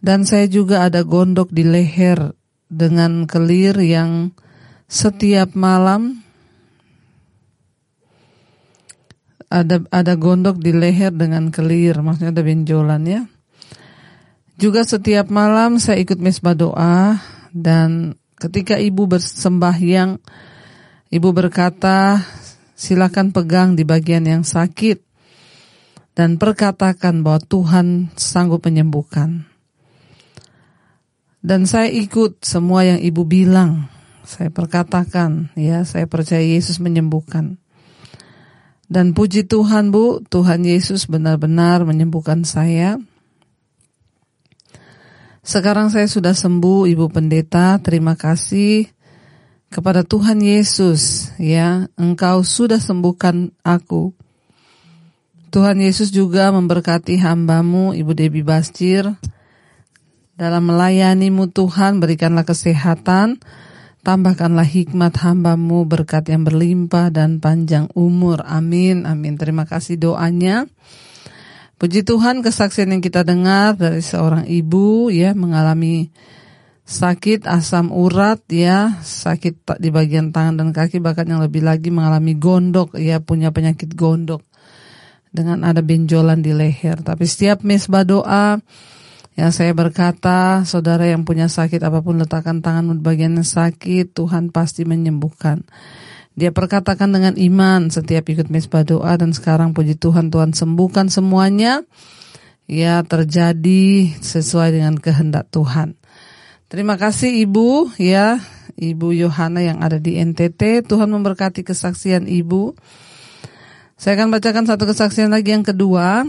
Dan 0.00 0.24
saya 0.24 0.48
juga 0.48 0.88
ada 0.88 1.04
gondok 1.04 1.52
di 1.52 1.66
leher 1.66 2.32
dengan 2.70 3.26
kelir 3.26 3.74
yang 3.82 4.30
setiap 4.86 5.58
malam 5.58 6.22
ada 9.50 9.82
ada 9.90 10.14
gondok 10.14 10.62
di 10.62 10.70
leher 10.70 11.10
dengan 11.10 11.50
kelir, 11.50 11.98
maksudnya 11.98 12.30
ada 12.30 12.46
benjolan 12.46 13.02
ya. 13.02 13.22
Juga 14.54 14.86
setiap 14.86 15.26
malam 15.26 15.82
saya 15.82 15.98
ikut 15.98 16.22
mesbah 16.22 16.54
doa 16.54 17.18
dan 17.50 18.14
ketika 18.38 18.78
ibu 18.78 19.10
bersembahyang, 19.10 20.22
ibu 21.10 21.28
berkata, 21.34 22.22
silakan 22.78 23.34
pegang 23.34 23.74
di 23.74 23.82
bagian 23.82 24.22
yang 24.22 24.46
sakit 24.46 25.02
dan 26.14 26.38
perkatakan 26.38 27.26
bahwa 27.26 27.42
Tuhan 27.42 28.14
sanggup 28.14 28.62
menyembuhkan. 28.62 29.49
Dan 31.40 31.64
saya 31.64 31.88
ikut 31.88 32.44
semua 32.44 32.84
yang 32.84 33.00
ibu 33.00 33.24
bilang. 33.24 33.88
Saya 34.28 34.52
perkatakan, 34.52 35.50
ya, 35.56 35.82
saya 35.88 36.04
percaya 36.04 36.44
Yesus 36.44 36.78
menyembuhkan. 36.78 37.56
Dan 38.90 39.16
puji 39.16 39.48
Tuhan 39.48 39.88
Bu, 39.94 40.20
Tuhan 40.28 40.66
Yesus 40.66 41.08
benar-benar 41.08 41.82
menyembuhkan 41.88 42.44
saya. 42.44 43.00
Sekarang 45.40 45.88
saya 45.88 46.04
sudah 46.04 46.36
sembuh 46.36 46.84
Ibu 46.90 47.08
Pendeta, 47.08 47.80
terima 47.80 48.12
kasih 48.12 48.92
kepada 49.72 50.04
Tuhan 50.04 50.42
Yesus 50.44 51.32
ya, 51.40 51.88
Engkau 51.96 52.44
sudah 52.44 52.76
sembuhkan 52.76 53.54
aku. 53.64 54.12
Tuhan 55.50 55.80
Yesus 55.82 56.12
juga 56.14 56.50
memberkati 56.54 57.18
hambamu 57.18 57.96
Ibu 57.96 58.12
Debi 58.14 58.42
Basjir 58.42 59.06
dalam 60.40 60.72
melayanimu 60.72 61.52
Tuhan 61.52 62.00
berikanlah 62.00 62.48
kesehatan, 62.48 63.44
Tambahkanlah 64.00 64.64
hikmat 64.64 65.12
hambamu 65.20 65.84
berkat 65.84 66.32
yang 66.32 66.48
berlimpah 66.48 67.12
dan 67.12 67.36
panjang 67.36 67.84
umur. 67.92 68.40
Amin, 68.48 69.04
amin. 69.04 69.36
Terima 69.36 69.68
kasih 69.68 70.00
doanya. 70.00 70.64
Puji 71.76 72.08
Tuhan 72.08 72.40
kesaksian 72.40 72.96
yang 72.96 73.04
kita 73.04 73.28
dengar 73.28 73.76
dari 73.76 74.00
seorang 74.00 74.48
ibu 74.48 75.12
ya 75.12 75.36
mengalami 75.36 76.08
sakit 76.88 77.44
asam 77.44 77.92
urat 77.92 78.40
ya, 78.48 78.96
sakit 79.04 79.76
di 79.76 79.92
bagian 79.92 80.32
tangan 80.32 80.56
dan 80.56 80.68
kaki 80.72 80.96
bahkan 81.04 81.28
yang 81.28 81.44
lebih 81.44 81.60
lagi 81.60 81.92
mengalami 81.92 82.40
gondok 82.40 82.96
ya, 82.96 83.20
punya 83.20 83.52
penyakit 83.52 83.92
gondok 83.92 84.40
dengan 85.28 85.60
ada 85.60 85.84
benjolan 85.84 86.40
di 86.40 86.56
leher. 86.56 87.04
Tapi 87.04 87.28
setiap 87.28 87.60
mesbah 87.68 88.08
doa 88.08 88.56
Ya 89.38 89.48
saya 89.54 89.70
berkata, 89.72 90.66
saudara 90.66 91.06
yang 91.06 91.22
punya 91.22 91.46
sakit 91.46 91.80
apa 91.86 92.02
pun 92.02 92.18
letakkan 92.18 92.60
tanganmu 92.60 92.98
di 92.98 93.02
bagian 93.02 93.38
yang 93.38 93.46
sakit, 93.46 94.12
Tuhan 94.12 94.50
pasti 94.50 94.82
menyembuhkan. 94.82 95.62
Dia 96.34 96.54
perkatakan 96.54 97.10
dengan 97.10 97.34
iman 97.36 97.90
setiap 97.90 98.26
ikut 98.30 98.48
mesbah 98.48 98.86
doa 98.86 99.12
dan 99.18 99.34
sekarang 99.34 99.74
puji 99.76 99.98
Tuhan 99.98 100.30
Tuhan 100.30 100.54
sembuhkan 100.54 101.10
semuanya. 101.10 101.82
Ya 102.70 103.02
terjadi 103.02 104.14
sesuai 104.22 104.78
dengan 104.78 104.94
kehendak 104.94 105.50
Tuhan. 105.50 105.98
Terima 106.70 106.94
kasih 106.94 107.42
Ibu 107.42 107.98
ya, 107.98 108.38
Ibu 108.78 109.10
Yohana 109.10 109.58
yang 109.58 109.82
ada 109.82 109.98
di 109.98 110.22
NTT. 110.22 110.86
Tuhan 110.86 111.10
memberkati 111.10 111.66
kesaksian 111.66 112.30
Ibu. 112.30 112.78
Saya 113.98 114.14
akan 114.16 114.30
bacakan 114.30 114.64
satu 114.70 114.86
kesaksian 114.86 115.34
lagi 115.34 115.50
yang 115.50 115.66
kedua. 115.66 116.22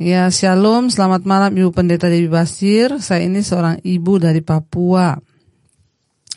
Ya, 0.00 0.32
shalom, 0.32 0.88
selamat 0.88 1.28
malam 1.28 1.52
Ibu 1.52 1.76
Pendeta 1.76 2.08
Dewi 2.08 2.24
Basir. 2.24 3.04
Saya 3.04 3.28
ini 3.28 3.44
seorang 3.44 3.84
ibu 3.84 4.16
dari 4.16 4.40
Papua. 4.40 5.12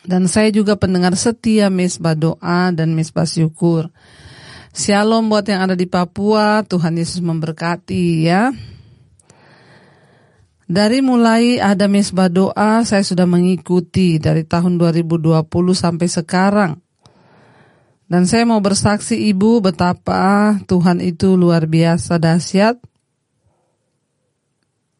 Dan 0.03 0.27
saya 0.27 0.51
juga 0.51 0.75
pendengar 0.75 1.15
setia 1.15 1.71
mesbah 1.71 2.11
doa 2.11 2.75
dan 2.75 2.91
mesbah 2.91 3.23
syukur. 3.23 3.87
Shalom 4.75 5.31
buat 5.31 5.47
yang 5.47 5.63
ada 5.63 5.79
di 5.79 5.87
Papua, 5.87 6.67
Tuhan 6.67 6.99
Yesus 6.99 7.23
memberkati 7.23 8.27
ya. 8.27 8.51
Dari 10.67 10.99
mulai 10.99 11.55
ada 11.63 11.87
mesbah 11.87 12.27
doa, 12.27 12.83
saya 12.83 13.07
sudah 13.07 13.23
mengikuti 13.23 14.19
dari 14.19 14.43
tahun 14.43 14.75
2020 14.75 15.39
sampai 15.71 16.07
sekarang. 16.11 16.71
Dan 18.11 18.27
saya 18.27 18.43
mau 18.43 18.59
bersaksi 18.59 19.15
ibu 19.31 19.63
betapa 19.63 20.59
Tuhan 20.67 20.99
itu 20.99 21.39
luar 21.39 21.63
biasa 21.63 22.19
dahsyat 22.19 22.91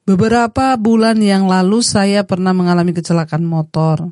Beberapa 0.04 0.76
bulan 0.76 1.16
yang 1.24 1.48
lalu 1.48 1.80
saya 1.80 2.28
pernah 2.28 2.52
mengalami 2.52 2.92
kecelakaan 2.92 3.48
motor. 3.48 4.12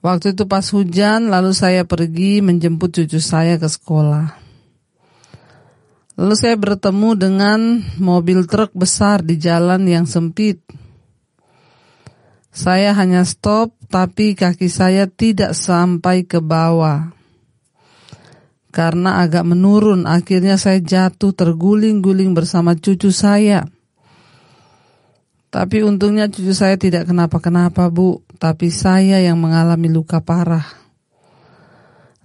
Waktu 0.00 0.32
itu 0.32 0.48
pas 0.48 0.64
hujan, 0.72 1.28
lalu 1.28 1.52
saya 1.52 1.84
pergi 1.84 2.40
menjemput 2.40 2.96
cucu 2.96 3.20
saya 3.20 3.60
ke 3.60 3.68
sekolah. 3.68 4.40
Lalu 6.16 6.34
saya 6.34 6.56
bertemu 6.56 7.10
dengan 7.14 7.60
mobil 8.00 8.48
truk 8.48 8.72
besar 8.72 9.20
di 9.20 9.36
jalan 9.36 9.84
yang 9.84 10.08
sempit. 10.08 10.64
Saya 12.48 12.96
hanya 12.96 13.28
stop, 13.28 13.76
tapi 13.92 14.32
kaki 14.32 14.72
saya 14.72 15.06
tidak 15.12 15.52
sampai 15.52 16.24
ke 16.24 16.40
bawah. 16.40 17.12
Karena 18.72 19.20
agak 19.20 19.44
menurun, 19.44 20.08
akhirnya 20.08 20.56
saya 20.56 20.80
jatuh 20.80 21.36
terguling-guling 21.36 22.32
bersama 22.32 22.72
cucu 22.72 23.12
saya. 23.12 23.68
Tapi 25.48 25.80
untungnya 25.80 26.28
cucu 26.28 26.52
saya 26.52 26.76
tidak 26.76 27.08
kenapa-kenapa 27.08 27.88
bu, 27.88 28.20
tapi 28.36 28.68
saya 28.68 29.16
yang 29.24 29.40
mengalami 29.40 29.88
luka 29.88 30.20
parah. 30.20 30.64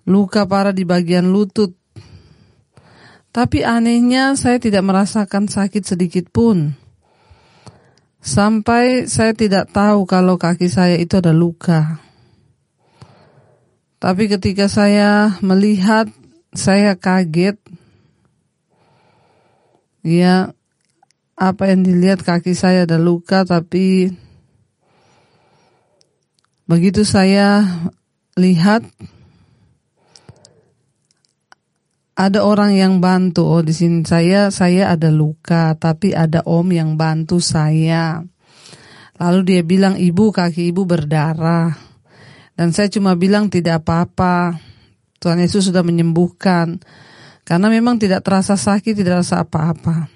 Luka 0.03 0.43
parah 0.43 0.75
di 0.75 0.83
bagian 0.83 1.31
lutut. 1.31 1.71
Tapi 3.33 3.63
anehnya 3.63 4.35
saya 4.35 4.59
tidak 4.59 4.83
merasakan 4.83 5.47
sakit 5.47 5.83
sedikit 5.87 6.27
pun. 6.29 6.75
Sampai 8.23 9.07
saya 9.07 9.31
tidak 9.31 9.71
tahu 9.71 10.03
kalau 10.03 10.35
kaki 10.35 10.67
saya 10.67 10.99
itu 10.99 11.19
ada 11.19 11.31
luka. 11.31 12.03
Tapi 14.03 14.27
ketika 14.27 14.67
saya 14.67 15.39
melihat, 15.39 16.11
saya 16.51 16.99
kaget. 16.99 17.55
Ya, 20.03 20.51
apa 21.33 21.73
yang 21.73 21.81
dilihat 21.81 22.21
kaki 22.21 22.53
saya 22.53 22.85
ada 22.85 23.01
luka, 23.01 23.41
tapi 23.43 24.13
begitu 26.69 27.01
saya 27.03 27.65
lihat 28.37 28.85
ada 32.13 32.45
orang 32.45 32.77
yang 32.77 33.01
bantu. 33.01 33.49
Oh, 33.49 33.63
di 33.65 33.73
sini 33.73 34.05
saya 34.05 34.53
saya 34.53 34.93
ada 34.93 35.09
luka, 35.09 35.73
tapi 35.73 36.13
ada 36.13 36.45
om 36.45 36.69
yang 36.69 36.93
bantu 36.93 37.41
saya. 37.41 38.21
Lalu 39.17 39.39
dia 39.45 39.61
bilang, 39.65 39.97
"Ibu, 39.97 40.29
kaki 40.29 40.69
ibu 40.69 40.85
berdarah." 40.85 41.73
Dan 42.53 42.69
saya 42.69 42.85
cuma 42.93 43.17
bilang 43.17 43.49
tidak 43.49 43.81
apa-apa. 43.81 44.61
Tuhan 45.17 45.41
Yesus 45.41 45.73
sudah 45.73 45.81
menyembuhkan. 45.81 46.77
Karena 47.41 47.67
memang 47.67 47.97
tidak 47.97 48.21
terasa 48.21 48.53
sakit, 48.53 48.93
tidak 48.93 49.25
terasa 49.25 49.41
apa-apa. 49.41 50.12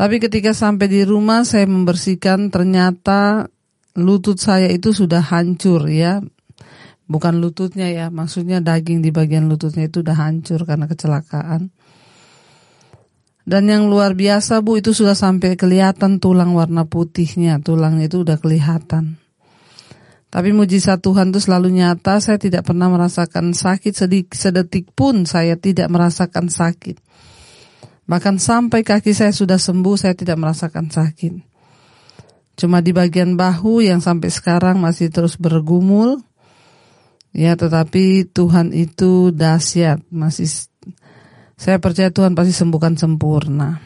Tapi 0.00 0.16
ketika 0.16 0.56
sampai 0.56 0.88
di 0.88 1.04
rumah 1.04 1.44
saya 1.44 1.68
membersihkan 1.68 2.48
ternyata 2.48 3.52
lutut 4.00 4.40
saya 4.40 4.72
itu 4.72 4.96
sudah 4.96 5.20
hancur 5.20 5.84
ya 5.92 6.24
bukan 7.10 7.42
lututnya 7.42 7.90
ya, 7.90 8.06
maksudnya 8.08 8.62
daging 8.62 9.02
di 9.02 9.10
bagian 9.10 9.50
lututnya 9.50 9.90
itu 9.90 10.06
udah 10.06 10.14
hancur 10.14 10.62
karena 10.62 10.86
kecelakaan. 10.86 11.74
Dan 13.42 13.66
yang 13.66 13.90
luar 13.90 14.14
biasa 14.14 14.62
Bu 14.62 14.78
itu 14.78 14.94
sudah 14.94 15.18
sampai 15.18 15.58
kelihatan 15.58 16.22
tulang 16.22 16.54
warna 16.54 16.86
putihnya, 16.86 17.58
tulang 17.58 17.98
itu 17.98 18.22
udah 18.22 18.38
kelihatan. 18.38 19.18
Tapi 20.30 20.54
mujizat 20.54 21.02
Tuhan 21.02 21.34
itu 21.34 21.42
selalu 21.42 21.82
nyata, 21.82 22.22
saya 22.22 22.38
tidak 22.38 22.62
pernah 22.62 22.86
merasakan 22.86 23.50
sakit 23.50 23.90
sedetik 24.30 24.94
pun 24.94 25.26
saya 25.26 25.58
tidak 25.58 25.90
merasakan 25.90 26.46
sakit. 26.46 27.02
Bahkan 28.10 28.42
sampai 28.42 28.82
kaki 28.82 29.14
saya 29.14 29.30
sudah 29.30 29.62
sembuh 29.62 29.94
saya 29.94 30.18
tidak 30.18 30.34
merasakan 30.34 30.90
sakit. 30.90 31.46
Cuma 32.58 32.82
di 32.82 32.90
bagian 32.90 33.38
bahu 33.38 33.86
yang 33.86 34.02
sampai 34.02 34.34
sekarang 34.34 34.82
masih 34.82 35.14
terus 35.14 35.38
bergumul, 35.38 36.18
Ya, 37.30 37.54
tetapi 37.54 38.26
Tuhan 38.26 38.74
itu 38.74 39.30
dahsyat, 39.30 40.02
masih 40.10 40.50
saya 41.54 41.78
percaya 41.78 42.10
Tuhan 42.10 42.34
pasti 42.34 42.50
sembuhkan 42.50 42.98
sempurna. 42.98 43.78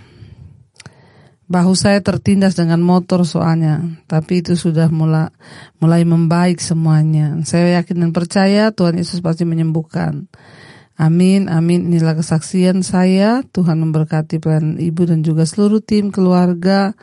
Bahu 1.44 1.76
saya 1.76 2.00
tertindas 2.00 2.56
dengan 2.56 2.80
motor 2.80 3.28
soalnya, 3.28 4.00
tapi 4.08 4.40
itu 4.40 4.56
sudah 4.56 4.88
mulai 4.88 5.28
mulai 5.76 6.00
membaik 6.08 6.56
semuanya. 6.56 7.36
Saya 7.44 7.84
yakin 7.84 8.00
dan 8.00 8.10
percaya 8.16 8.72
Tuhan 8.72 8.96
Yesus 8.96 9.20
pasti 9.20 9.44
menyembuhkan. 9.44 10.24
Amin, 10.94 11.50
amin. 11.50 11.90
Inilah 11.90 12.14
kesaksian 12.14 12.86
saya. 12.86 13.42
Tuhan 13.50 13.82
memberkati 13.82 14.38
pelayan 14.38 14.78
ibu 14.78 15.02
dan 15.02 15.26
juga 15.26 15.42
seluruh 15.42 15.82
tim 15.82 16.14
keluarga. 16.14 16.94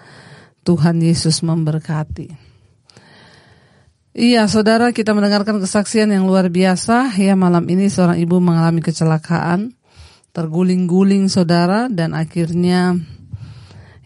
Tuhan 0.64 1.04
Yesus 1.04 1.44
memberkati. 1.44 2.52
Iya, 4.12 4.48
saudara, 4.52 4.92
kita 4.92 5.16
mendengarkan 5.16 5.60
kesaksian 5.64 6.12
yang 6.12 6.28
luar 6.28 6.52
biasa. 6.52 7.16
Ya, 7.16 7.36
malam 7.40 7.64
ini 7.72 7.88
seorang 7.88 8.20
ibu 8.20 8.44
mengalami 8.44 8.84
kecelakaan, 8.84 9.72
terguling-guling, 10.36 11.32
saudara, 11.32 11.88
dan 11.88 12.12
akhirnya 12.12 13.00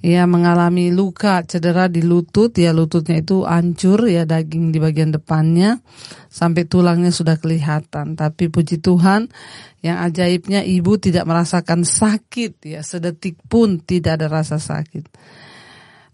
ia 0.06 0.30
mengalami 0.30 0.94
luka 0.94 1.42
cedera 1.42 1.90
di 1.90 2.06
lutut. 2.06 2.54
Ya, 2.54 2.70
lututnya 2.70 3.26
itu 3.26 3.42
hancur, 3.42 4.06
ya, 4.06 4.30
daging 4.30 4.70
di 4.70 4.78
bagian 4.78 5.10
depannya, 5.10 5.82
sampai 6.30 6.70
tulangnya 6.70 7.10
sudah 7.10 7.42
kelihatan. 7.42 8.14
Tapi 8.14 8.54
puji 8.54 8.86
Tuhan, 8.86 9.34
yang 9.82 9.98
ajaibnya 10.06 10.62
ibu 10.62 11.02
tidak 11.02 11.26
merasakan 11.26 11.82
sakit, 11.82 12.62
ya, 12.62 12.86
sedetik 12.86 13.42
pun 13.50 13.82
tidak 13.82 14.22
ada 14.22 14.30
rasa 14.30 14.62
sakit. 14.62 15.10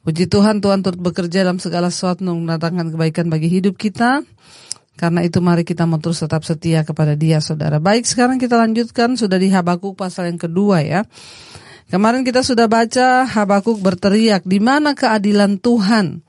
Puji 0.07 0.31
Tuhan, 0.31 0.63
Tuhan 0.63 0.81
turut 0.81 0.97
bekerja 0.97 1.43
dalam 1.43 1.59
segala 1.59 1.91
sesuatu 1.91 2.23
untuk 2.23 2.47
mendatangkan 2.47 2.95
kebaikan 2.95 3.27
bagi 3.27 3.51
hidup 3.51 3.75
kita. 3.75 4.23
Karena 4.95 5.25
itu 5.25 5.41
mari 5.43 5.67
kita 5.67 5.83
mau 5.89 5.99
terus 5.99 6.21
tetap 6.21 6.47
setia 6.47 6.87
kepada 6.87 7.17
dia 7.17 7.41
saudara. 7.41 7.81
Baik 7.81 8.05
sekarang 8.05 8.37
kita 8.37 8.53
lanjutkan 8.53 9.17
sudah 9.17 9.35
di 9.35 9.49
Habakuk 9.49 9.97
pasal 9.97 10.29
yang 10.29 10.39
kedua 10.39 10.81
ya. 10.85 11.01
Kemarin 11.91 12.23
kita 12.23 12.39
sudah 12.39 12.71
baca 12.71 13.27
Habakuk 13.27 13.83
berteriak 13.83 14.47
di 14.47 14.63
mana 14.63 14.95
keadilan 14.95 15.59
Tuhan. 15.59 16.23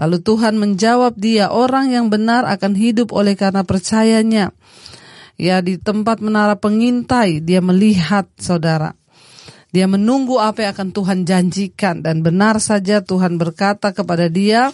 Lalu 0.00 0.18
Tuhan 0.24 0.56
menjawab 0.56 1.20
dia 1.20 1.52
orang 1.52 1.92
yang 1.92 2.08
benar 2.08 2.48
akan 2.48 2.72
hidup 2.72 3.12
oleh 3.12 3.36
karena 3.36 3.60
percayanya. 3.60 4.56
Ya 5.36 5.60
di 5.60 5.76
tempat 5.76 6.24
menara 6.24 6.56
pengintai 6.56 7.44
dia 7.44 7.60
melihat 7.60 8.24
saudara 8.40 8.96
dia 9.76 9.84
menunggu 9.84 10.40
apa 10.40 10.64
yang 10.64 10.72
akan 10.72 10.88
Tuhan 10.96 11.18
janjikan 11.28 12.00
dan 12.00 12.24
benar 12.24 12.64
saja 12.64 13.04
Tuhan 13.04 13.36
berkata 13.36 13.92
kepada 13.92 14.32
dia, 14.32 14.72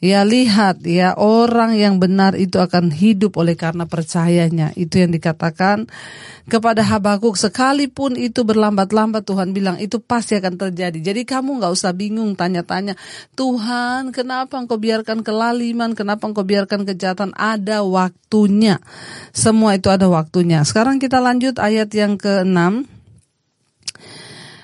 Ya 0.00 0.24
lihat, 0.24 0.80
ya 0.88 1.12
orang 1.12 1.76
yang 1.76 2.00
benar 2.00 2.32
itu 2.32 2.56
akan 2.56 2.88
hidup 2.88 3.36
oleh 3.36 3.52
karena 3.52 3.84
percayanya. 3.84 4.72
Itu 4.72 4.96
yang 4.96 5.12
dikatakan 5.12 5.92
kepada 6.48 6.80
Habakuk. 6.80 7.36
Sekalipun 7.36 8.16
itu 8.16 8.40
berlambat-lambat 8.40 9.28
Tuhan 9.28 9.52
bilang 9.52 9.76
itu 9.76 10.00
pasti 10.00 10.40
akan 10.40 10.56
terjadi. 10.56 10.96
Jadi 11.04 11.28
kamu 11.28 11.60
nggak 11.60 11.72
usah 11.76 11.92
bingung 11.92 12.32
tanya-tanya. 12.32 12.96
Tuhan 13.36 14.08
kenapa 14.16 14.56
engkau 14.56 14.80
biarkan 14.80 15.20
kelaliman, 15.20 15.92
kenapa 15.92 16.24
engkau 16.24 16.48
biarkan 16.48 16.88
kejahatan. 16.88 17.36
Ada 17.36 17.84
waktunya. 17.84 18.80
Semua 19.36 19.76
itu 19.76 19.92
ada 19.92 20.08
waktunya. 20.08 20.64
Sekarang 20.64 20.96
kita 20.96 21.20
lanjut 21.20 21.60
ayat 21.60 21.92
yang 21.92 22.16
ke-6. 22.16 22.99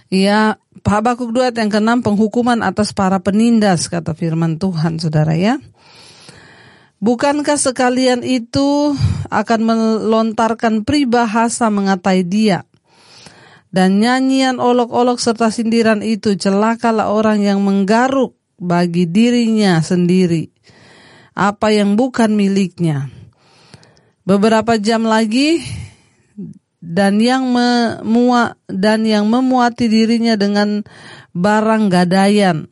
Ya, 0.07 0.63
Habakuk 0.87 1.35
2 1.35 1.51
yang 1.51 1.67
keenam 1.67 1.99
penghukuman 1.99 2.63
atas 2.63 2.95
para 2.95 3.19
penindas 3.19 3.91
kata 3.91 4.15
firman 4.15 4.55
Tuhan 4.63 5.03
Saudara 5.03 5.35
ya. 5.35 5.59
Bukankah 7.03 7.59
sekalian 7.59 8.23
itu 8.23 8.95
akan 9.29 9.61
melontarkan 9.67 10.87
pribahasa 10.87 11.69
mengatai 11.69 12.25
dia 12.25 12.65
dan 13.75 14.01
nyanyian 14.01 14.57
olok-olok 14.57 15.21
serta 15.21 15.53
sindiran 15.53 16.01
itu 16.01 16.39
celakalah 16.41 17.13
orang 17.13 17.45
yang 17.45 17.61
menggaruk 17.61 18.33
bagi 18.57 19.05
dirinya 19.05 19.85
sendiri 19.85 20.49
apa 21.37 21.69
yang 21.75 22.01
bukan 22.01 22.33
miliknya. 22.33 23.13
Beberapa 24.25 24.81
jam 24.81 25.05
lagi 25.05 25.61
dan 26.87 27.19
yang 27.19 27.51
memuat 27.51 28.55
dan 28.71 29.03
yang 29.03 29.27
memuati 29.27 29.91
dirinya 29.91 30.39
dengan 30.39 30.87
barang 31.35 31.91
gadaian. 31.91 32.71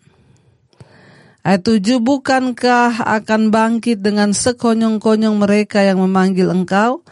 Ayat 1.44 1.60
tujuh, 1.60 2.00
bukankah 2.00 3.04
akan 3.04 3.52
bangkit 3.52 4.00
dengan 4.00 4.32
sekonyong-konyong 4.32 5.36
mereka 5.36 5.84
yang 5.84 6.00
memanggil 6.00 6.48
engkau 6.48 7.04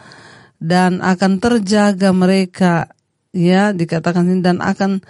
dan 0.57 1.03
akan 1.05 1.37
terjaga 1.43 2.15
mereka 2.17 2.95
ya 3.35 3.75
dikatakan 3.75 4.29
ini 4.29 4.41
dan 4.41 4.63
akan 4.63 5.05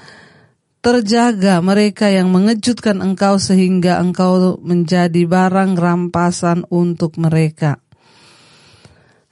terjaga 0.82 1.62
mereka 1.62 2.10
yang 2.10 2.34
mengejutkan 2.34 2.98
engkau 2.98 3.38
sehingga 3.38 4.02
engkau 4.02 4.58
menjadi 4.58 5.22
barang 5.28 5.78
rampasan 5.78 6.66
untuk 6.66 7.14
mereka. 7.14 7.78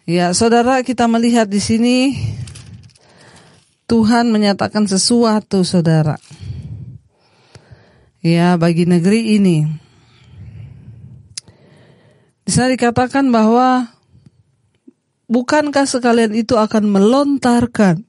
Ya, 0.07 0.31
saudara 0.35 0.87
kita 0.87 1.11
melihat 1.11 1.51
di 1.51 1.59
sini 1.59 2.15
Tuhan 3.91 4.31
menyatakan 4.31 4.87
sesuatu 4.87 5.67
saudara. 5.67 6.15
Ya 8.23 8.55
bagi 8.55 8.87
negeri 8.87 9.35
ini. 9.35 9.67
Di 12.47 12.51
sana 12.55 12.71
dikatakan 12.71 13.35
bahwa 13.35 13.91
bukankah 15.27 15.91
sekalian 15.91 16.39
itu 16.39 16.55
akan 16.55 16.87
melontarkan 16.87 18.07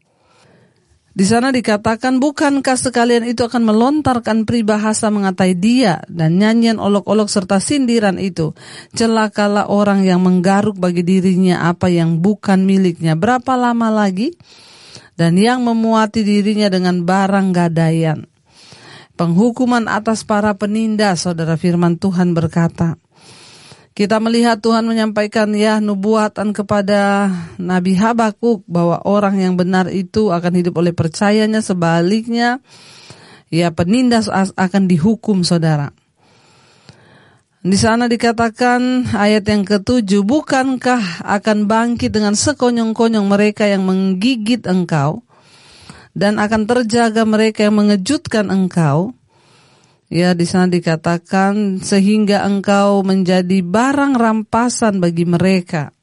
di 1.11 1.27
sana 1.27 1.51
dikatakan 1.51 2.23
bukankah 2.23 2.79
sekalian 2.79 3.27
itu 3.27 3.43
akan 3.43 3.67
melontarkan 3.67 4.47
peribahasa 4.47 5.11
mengatai 5.11 5.59
dia 5.59 5.99
dan 6.07 6.39
nyanyian 6.39 6.79
olok-olok 6.79 7.27
serta 7.27 7.59
sindiran 7.59 8.15
itu. 8.15 8.55
Celakalah 8.95 9.67
orang 9.67 10.07
yang 10.07 10.23
menggaruk 10.23 10.79
bagi 10.79 11.03
dirinya 11.03 11.67
apa 11.67 11.91
yang 11.91 12.23
bukan 12.23 12.63
miliknya. 12.63 13.19
Berapa 13.19 13.59
lama 13.59 13.91
lagi? 13.91 14.31
Dan 15.21 15.37
yang 15.37 15.61
memuati 15.61 16.25
dirinya 16.25 16.65
dengan 16.65 17.05
barang 17.05 17.53
gadaian. 17.53 18.25
Penghukuman 19.13 19.85
atas 19.85 20.25
para 20.25 20.57
penindas, 20.57 21.29
saudara 21.29 21.61
firman 21.61 22.01
Tuhan 22.01 22.33
berkata. 22.33 22.97
Kita 23.93 24.17
melihat 24.17 24.57
Tuhan 24.65 24.81
menyampaikan 24.89 25.53
ya 25.53 25.77
nubuatan 25.77 26.57
kepada 26.57 27.29
Nabi 27.61 27.93
Habakuk 27.93 28.65
bahwa 28.65 28.97
orang 29.05 29.37
yang 29.37 29.53
benar 29.53 29.93
itu 29.93 30.33
akan 30.33 30.57
hidup 30.57 30.81
oleh 30.81 30.95
percayanya 30.95 31.61
sebaliknya 31.61 32.65
ya 33.53 33.69
penindas 33.69 34.25
akan 34.31 34.89
dihukum 34.89 35.45
saudara. 35.45 35.93
Di 37.61 37.77
sana 37.77 38.09
dikatakan 38.09 39.13
ayat 39.13 39.45
yang 39.45 39.61
ketujuh, 39.61 40.25
bukankah 40.25 41.21
akan 41.21 41.69
bangkit 41.69 42.09
dengan 42.09 42.33
sekonyong-konyong 42.33 43.29
mereka 43.29 43.69
yang 43.69 43.85
menggigit 43.85 44.65
engkau 44.65 45.21
dan 46.17 46.41
akan 46.41 46.65
terjaga 46.65 47.21
mereka 47.21 47.69
yang 47.69 47.77
mengejutkan 47.77 48.49
engkau? 48.49 49.13
Ya, 50.09 50.33
di 50.33 50.49
sana 50.49 50.73
dikatakan 50.73 51.85
sehingga 51.85 52.49
engkau 52.49 53.05
menjadi 53.05 53.61
barang 53.61 54.17
rampasan 54.17 54.97
bagi 54.97 55.29
mereka. 55.29 55.93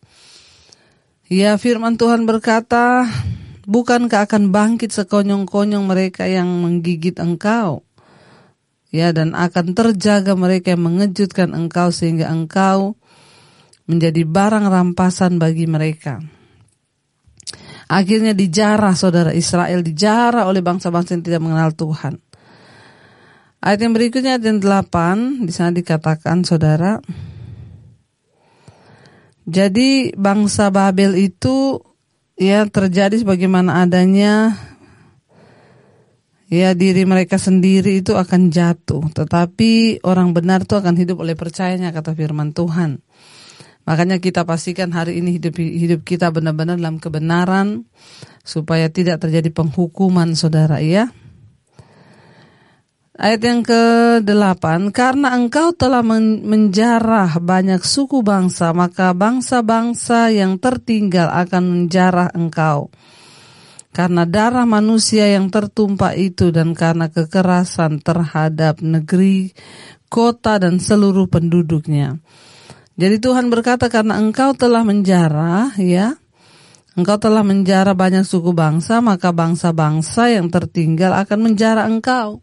Ya, 1.26 1.58
firman 1.58 1.98
Tuhan 1.98 2.22
berkata, 2.22 3.02
bukankah 3.66 4.30
akan 4.30 4.54
bangkit 4.54 4.94
sekonyong-konyong 4.94 5.90
mereka 5.90 6.30
yang 6.30 6.46
menggigit 6.62 7.18
engkau? 7.18 7.82
Ya, 8.88 9.12
dan 9.12 9.36
akan 9.36 9.76
terjaga 9.76 10.32
mereka 10.32 10.72
yang 10.72 10.88
mengejutkan 10.88 11.52
engkau 11.52 11.92
sehingga 11.92 12.32
engkau 12.32 12.96
menjadi 13.88 14.24
barang 14.24 14.68
rampasan 14.68 15.36
bagi 15.36 15.68
mereka. 15.68 16.24
Akhirnya 17.88 18.36
dijarah 18.36 18.92
saudara 18.92 19.32
Israel, 19.32 19.80
dijarah 19.80 20.44
oleh 20.44 20.60
bangsa-bangsa 20.60 21.16
yang 21.16 21.24
tidak 21.24 21.40
mengenal 21.40 21.72
Tuhan. 21.72 22.20
Ayat 23.58 23.80
yang 23.80 23.92
berikutnya 23.96 24.36
ayat 24.38 24.44
yang 24.44 24.60
8 24.62 25.48
di 25.48 25.50
sana 25.50 25.74
dikatakan 25.74 26.46
saudara 26.46 27.02
Jadi 29.48 30.12
bangsa 30.14 30.68
Babel 30.68 31.16
itu 31.16 31.80
ya 32.36 32.68
terjadi 32.68 33.16
sebagaimana 33.18 33.82
adanya 33.82 34.54
ya 36.48 36.72
diri 36.72 37.04
mereka 37.04 37.36
sendiri 37.36 38.00
itu 38.00 38.16
akan 38.16 38.48
jatuh 38.48 39.12
tetapi 39.12 40.02
orang 40.04 40.32
benar 40.32 40.64
itu 40.64 40.74
akan 40.74 40.96
hidup 40.96 41.20
oleh 41.20 41.36
percayanya 41.36 41.92
kata 41.92 42.16
firman 42.16 42.56
Tuhan. 42.56 43.04
Makanya 43.88 44.20
kita 44.20 44.44
pastikan 44.44 44.92
hari 44.92 45.16
ini 45.16 45.40
hidup 45.40 45.56
hidup 45.56 46.04
kita 46.04 46.28
benar-benar 46.28 46.76
dalam 46.76 47.00
kebenaran 47.00 47.88
supaya 48.44 48.92
tidak 48.92 49.24
terjadi 49.24 49.48
penghukuman 49.48 50.36
saudara 50.36 50.84
ya. 50.84 51.08
Ayat 53.18 53.42
yang 53.42 53.66
ke-8, 53.66 54.94
karena 54.94 55.34
engkau 55.34 55.74
telah 55.74 56.06
menjarah 56.06 57.42
banyak 57.42 57.82
suku 57.82 58.22
bangsa, 58.22 58.70
maka 58.70 59.10
bangsa-bangsa 59.10 60.30
yang 60.30 60.54
tertinggal 60.62 61.26
akan 61.26 61.64
menjarah 61.66 62.30
engkau. 62.30 62.94
Karena 63.98 64.22
darah 64.22 64.62
manusia 64.62 65.26
yang 65.26 65.50
tertumpah 65.50 66.14
itu 66.14 66.54
dan 66.54 66.70
karena 66.70 67.10
kekerasan 67.10 67.98
terhadap 67.98 68.78
negeri, 68.78 69.50
kota 70.06 70.62
dan 70.62 70.78
seluruh 70.78 71.26
penduduknya. 71.26 72.22
Jadi 72.94 73.18
Tuhan 73.18 73.50
berkata 73.50 73.90
karena 73.90 74.14
engkau 74.22 74.54
telah 74.54 74.86
menjarah, 74.86 75.74
ya, 75.82 76.14
engkau 76.94 77.18
telah 77.18 77.42
menjarah 77.42 77.98
banyak 77.98 78.22
suku 78.22 78.54
bangsa, 78.54 79.02
maka 79.02 79.34
bangsa-bangsa 79.34 80.30
yang 80.30 80.46
tertinggal 80.46 81.18
akan 81.18 81.50
menjarah 81.50 81.90
engkau. 81.90 82.38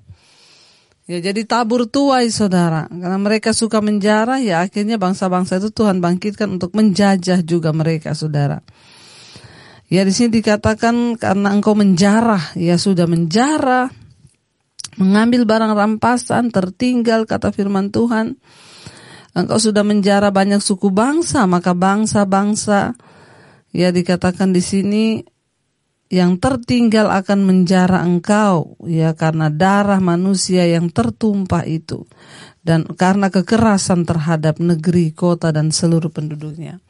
Ya 1.06 1.22
jadi 1.22 1.46
tabur 1.46 1.86
tuai 1.86 2.34
saudara 2.34 2.90
Karena 2.90 3.22
mereka 3.22 3.54
suka 3.54 3.78
menjarah 3.78 4.42
ya 4.42 4.66
akhirnya 4.66 4.98
bangsa-bangsa 4.98 5.62
itu 5.62 5.70
Tuhan 5.70 6.02
bangkitkan 6.02 6.58
untuk 6.58 6.74
menjajah 6.74 7.46
juga 7.46 7.70
mereka 7.70 8.18
saudara 8.18 8.66
Ya 9.86 10.02
di 10.02 10.10
sini 10.10 10.42
dikatakan 10.42 11.18
karena 11.22 11.54
engkau 11.54 11.78
menjarah 11.78 12.58
Ya 12.58 12.82
sudah 12.82 13.06
menjarah 13.06 13.94
Mengambil 14.96 15.44
barang 15.46 15.76
rampasan 15.76 16.50
tertinggal 16.50 17.30
kata 17.30 17.54
firman 17.54 17.94
Tuhan 17.94 18.40
Engkau 19.36 19.60
sudah 19.60 19.84
menjarah 19.86 20.34
banyak 20.34 20.64
suku 20.64 20.90
bangsa 20.90 21.46
Maka 21.46 21.78
bangsa-bangsa 21.78 22.98
Ya 23.76 23.94
dikatakan 23.94 24.56
di 24.56 24.64
sini 24.64 25.06
yang 26.06 26.38
tertinggal 26.38 27.10
akan 27.10 27.50
menjara 27.50 28.06
engkau 28.06 28.78
ya 28.86 29.18
karena 29.18 29.50
darah 29.50 29.98
manusia 29.98 30.62
yang 30.70 30.94
tertumpah 30.94 31.66
itu 31.66 32.06
dan 32.66 32.86
karena 32.98 33.30
kekerasan 33.30 34.10
terhadap 34.10 34.58
negeri, 34.58 35.14
kota 35.14 35.54
dan 35.54 35.70
seluruh 35.70 36.10
penduduknya. 36.10 36.82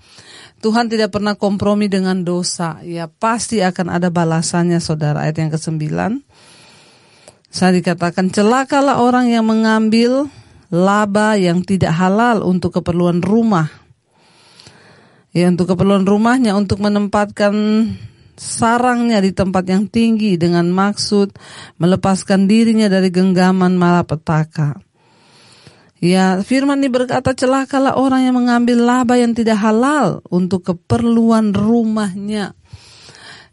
Tuhan 0.65 0.89
tidak 0.89 1.13
pernah 1.13 1.37
kompromi 1.37 1.85
dengan 1.85 2.25
dosa, 2.25 2.81
ya 2.81 3.05
pasti 3.05 3.61
akan 3.61 4.01
ada 4.01 4.09
balasannya 4.09 4.81
saudara. 4.81 5.21
Ayat 5.21 5.37
yang 5.37 5.53
ke-9. 5.53 5.85
Saya 7.53 7.71
dikatakan 7.77 8.33
celakalah 8.33 8.97
orang 8.97 9.29
yang 9.29 9.45
mengambil 9.45 10.25
laba 10.73 11.37
yang 11.37 11.61
tidak 11.61 11.93
halal 11.93 12.41
untuk 12.41 12.81
keperluan 12.81 13.21
rumah. 13.21 13.69
Ya 15.37 15.53
untuk 15.53 15.69
keperluan 15.69 16.09
rumahnya 16.09 16.57
untuk 16.57 16.81
menempatkan 16.81 17.53
sarangnya 18.33 19.21
di 19.21 19.37
tempat 19.37 19.69
yang 19.69 19.85
tinggi 19.85 20.33
dengan 20.33 20.65
maksud 20.73 21.29
melepaskan 21.77 22.49
dirinya 22.49 22.89
dari 22.89 23.13
genggaman 23.13 23.77
malapetaka. 23.77 24.84
Ya, 26.03 26.43
firman 26.43 26.83
ini 26.83 26.91
berkata 26.91 27.31
celakalah 27.31 27.95
orang 27.95 28.27
yang 28.27 28.35
mengambil 28.35 28.83
laba 28.83 29.15
yang 29.15 29.31
tidak 29.31 29.57
halal 29.57 30.19
untuk 30.27 30.67
keperluan 30.67 31.55
rumahnya. 31.55 32.53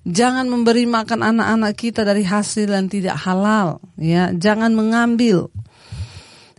Jangan 0.02 0.50
memberi 0.50 0.82
makan 0.90 1.22
anak-anak 1.22 1.72
kita 1.78 2.02
dari 2.02 2.26
hasil 2.26 2.66
yang 2.66 2.90
tidak 2.90 3.14
halal, 3.22 3.78
ya. 3.94 4.34
Jangan 4.34 4.74
mengambil 4.74 5.54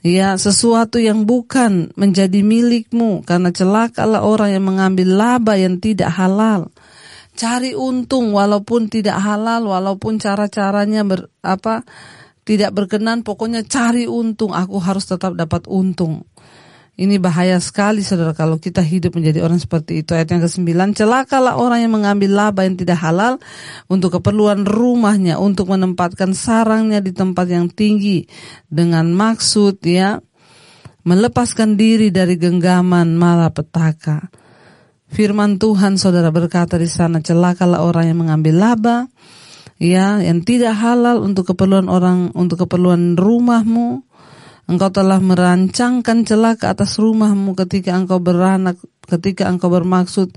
ya 0.04 0.36
sesuatu 0.39 1.00
yang 1.00 1.28
bukan 1.28 1.91
menjadi 1.96 2.43
milikmu 2.43 3.24
karena 3.24 3.52
celakalah 3.56 4.24
orang 4.24 4.52
yang 4.56 4.63
mengambil 4.67 5.08
laba 5.15 5.56
yang 5.56 5.80
tidak 5.80 6.12
halal 6.12 6.72
cari 7.34 7.74
untung 7.74 8.32
walaupun 8.32 8.89
tidak 8.89 9.17
halal, 9.19 9.65
walaupun 9.65 10.22
cara-caranya 10.22 11.06
apa 11.41 11.84
tidak 12.44 12.76
berkenan, 12.76 13.24
pokoknya 13.24 13.64
cari 13.64 14.08
untung. 14.08 14.52
Aku 14.52 14.80
harus 14.84 15.08
tetap 15.08 15.36
dapat 15.36 15.68
untung. 15.72 16.28
Ini 16.94 17.18
bahaya 17.18 17.58
sekali 17.58 18.06
saudara 18.06 18.38
kalau 18.38 18.62
kita 18.62 18.86
hidup 18.86 19.18
menjadi 19.18 19.42
orang 19.42 19.58
seperti 19.58 20.06
itu. 20.06 20.14
Ayat 20.14 20.30
yang 20.30 20.46
ke-9, 20.46 20.94
celakalah 20.94 21.58
orang 21.58 21.82
yang 21.82 21.90
mengambil 21.90 22.30
laba 22.30 22.70
yang 22.70 22.78
tidak 22.78 23.02
halal 23.02 23.42
untuk 23.90 24.22
keperluan 24.22 24.62
rumahnya, 24.62 25.42
untuk 25.42 25.74
menempatkan 25.74 26.38
sarangnya 26.38 27.02
di 27.02 27.10
tempat 27.10 27.50
yang 27.50 27.66
tinggi 27.74 28.30
dengan 28.70 29.10
maksud 29.10 29.82
ya 29.82 30.22
melepaskan 31.04 31.76
diri 31.76 32.14
dari 32.14 32.40
genggaman 32.40 33.18
malapetaka. 33.18 34.30
Firman 35.14 35.62
Tuhan 35.62 35.98
saudara 35.98 36.30
berkata 36.34 36.78
di 36.78 36.90
sana 36.90 37.22
celakalah 37.22 37.86
orang 37.86 38.10
yang 38.10 38.20
mengambil 38.22 38.54
laba 38.58 38.98
ya 39.84 40.24
yang 40.24 40.48
tidak 40.48 40.80
halal 40.80 41.19
untuk 41.19 41.52
keperluan 41.52 41.91
orang 41.91 42.32
untuk 42.32 42.63
keperluan 42.65 43.19
rumahmu. 43.19 44.08
Engkau 44.63 44.96
telah 44.96 45.19
merancangkan 45.19 46.24
celaka 46.24 46.72
atas 46.72 46.96
rumahmu 46.96 47.52
ketika 47.52 48.00
engkau 48.00 48.24
beranak 48.24 48.80
ketika 49.04 49.52
engkau 49.52 49.67
bermaksud 49.67 50.32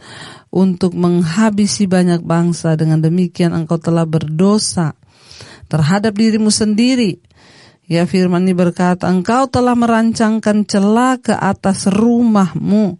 untuk 0.50 0.98
menghabisi 0.98 1.86
banyak 1.86 2.26
bangsa 2.26 2.74
dengan 2.74 2.98
demikian 2.98 3.54
engkau 3.54 3.78
telah 3.78 4.02
berdosa 4.02 4.98
terhadap 5.70 6.18
dirimu 6.18 6.50
sendiri. 6.50 7.22
Ya 7.86 8.02
firman 8.02 8.42
ini 8.42 8.58
berkata 8.58 9.06
engkau 9.06 9.46
telah 9.46 9.78
merancangkan 9.78 10.66
celaka 10.66 11.38
atas 11.38 11.86
rumahmu 11.86 12.98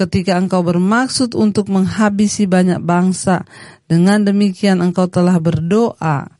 ketika 0.00 0.40
engkau 0.40 0.64
bermaksud 0.64 1.36
untuk 1.36 1.68
menghabisi 1.68 2.48
banyak 2.48 2.80
bangsa. 2.80 3.44
Dengan 3.84 4.24
demikian 4.24 4.80
engkau 4.80 5.12
telah 5.12 5.36
berdoa. 5.36 6.32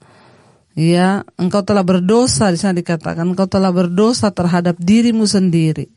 Ya, 0.72 1.28
engkau 1.36 1.60
telah 1.60 1.84
berdosa 1.84 2.48
di 2.48 2.56
sana 2.56 2.78
dikatakan 2.80 3.28
engkau 3.28 3.44
telah 3.44 3.68
berdosa 3.68 4.32
terhadap 4.32 4.80
dirimu 4.80 5.28
sendiri. 5.28 5.92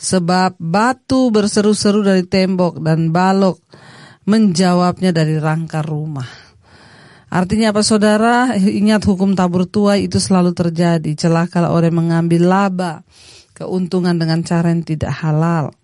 Sebab 0.00 0.56
batu 0.56 1.28
berseru-seru 1.28 2.00
dari 2.00 2.24
tembok 2.24 2.80
dan 2.80 3.12
balok 3.12 3.60
menjawabnya 4.24 5.12
dari 5.12 5.36
rangka 5.36 5.84
rumah. 5.84 6.26
Artinya 7.28 7.74
apa 7.74 7.82
saudara? 7.82 8.54
Ingat 8.56 9.04
hukum 9.04 9.34
tabur 9.34 9.66
tuai 9.66 10.06
itu 10.06 10.22
selalu 10.22 10.54
terjadi. 10.54 11.12
Celakalah 11.18 11.74
orang 11.74 11.92
mengambil 11.92 12.46
laba, 12.46 13.02
keuntungan 13.52 14.14
dengan 14.14 14.40
cara 14.46 14.70
yang 14.70 14.86
tidak 14.86 15.10
halal. 15.20 15.74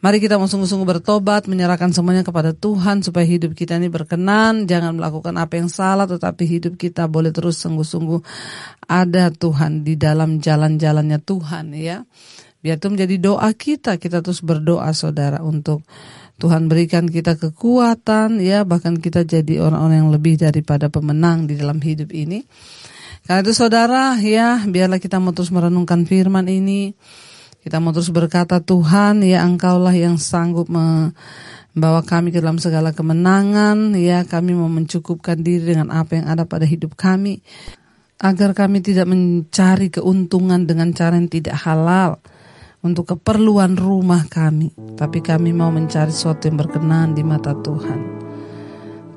Mari 0.00 0.16
kita 0.16 0.40
sungguh-sungguh 0.40 0.88
bertobat, 0.88 1.44
menyerahkan 1.44 1.92
semuanya 1.92 2.24
kepada 2.24 2.56
Tuhan 2.56 3.04
supaya 3.04 3.28
hidup 3.28 3.52
kita 3.52 3.76
ini 3.76 3.92
berkenan, 3.92 4.64
jangan 4.64 4.96
melakukan 4.96 5.36
apa 5.36 5.60
yang 5.60 5.68
salah 5.68 6.08
tetapi 6.08 6.48
hidup 6.48 6.80
kita 6.80 7.04
boleh 7.04 7.28
terus 7.36 7.60
sungguh-sungguh 7.60 8.24
ada 8.88 9.28
Tuhan 9.28 9.84
di 9.84 10.00
dalam 10.00 10.40
jalan-jalannya 10.40 11.20
Tuhan 11.20 11.76
ya. 11.76 12.08
Biar 12.64 12.80
itu 12.80 12.88
menjadi 12.88 13.16
doa 13.20 13.52
kita, 13.52 14.00
kita 14.00 14.24
terus 14.24 14.40
berdoa 14.40 14.88
saudara 14.96 15.44
untuk 15.44 15.84
Tuhan 16.40 16.72
berikan 16.72 17.04
kita 17.04 17.36
kekuatan 17.36 18.40
ya 18.40 18.64
bahkan 18.64 18.96
kita 18.96 19.28
jadi 19.28 19.60
orang-orang 19.60 19.96
yang 20.00 20.12
lebih 20.16 20.40
daripada 20.40 20.88
pemenang 20.88 21.44
di 21.44 21.60
dalam 21.60 21.76
hidup 21.76 22.08
ini. 22.16 22.48
Karena 23.28 23.44
itu 23.44 23.52
saudara 23.52 24.16
ya 24.16 24.64
biarlah 24.64 24.96
kita 24.96 25.20
mau 25.20 25.36
terus 25.36 25.52
merenungkan 25.52 26.08
firman 26.08 26.48
ini. 26.48 26.96
Kita 27.60 27.76
mau 27.76 27.92
terus 27.92 28.08
berkata 28.08 28.64
Tuhan 28.64 29.20
ya 29.20 29.44
engkaulah 29.44 29.92
yang 29.92 30.16
sanggup 30.16 30.72
membawa 30.72 32.00
kami 32.00 32.32
ke 32.32 32.40
dalam 32.40 32.56
segala 32.56 32.96
kemenangan 32.96 33.92
ya 34.00 34.24
kami 34.24 34.56
mau 34.56 34.72
mencukupkan 34.72 35.36
diri 35.44 35.76
dengan 35.76 35.92
apa 35.92 36.16
yang 36.16 36.26
ada 36.32 36.48
pada 36.48 36.64
hidup 36.64 36.96
kami 36.96 37.44
agar 38.20 38.52
kami 38.52 38.84
tidak 38.84 39.08
mencari 39.08 39.88
keuntungan 39.88 40.64
dengan 40.68 40.92
cara 40.92 41.16
yang 41.16 41.28
tidak 41.28 41.56
halal 41.60 42.20
untuk 42.80 43.16
keperluan 43.16 43.76
rumah 43.76 44.24
kami, 44.28 44.72
tapi 44.96 45.20
kami 45.20 45.52
mau 45.52 45.68
mencari 45.68 46.12
sesuatu 46.12 46.48
yang 46.48 46.56
berkenan 46.56 47.12
di 47.12 47.20
mata 47.20 47.52
Tuhan. 47.52 48.20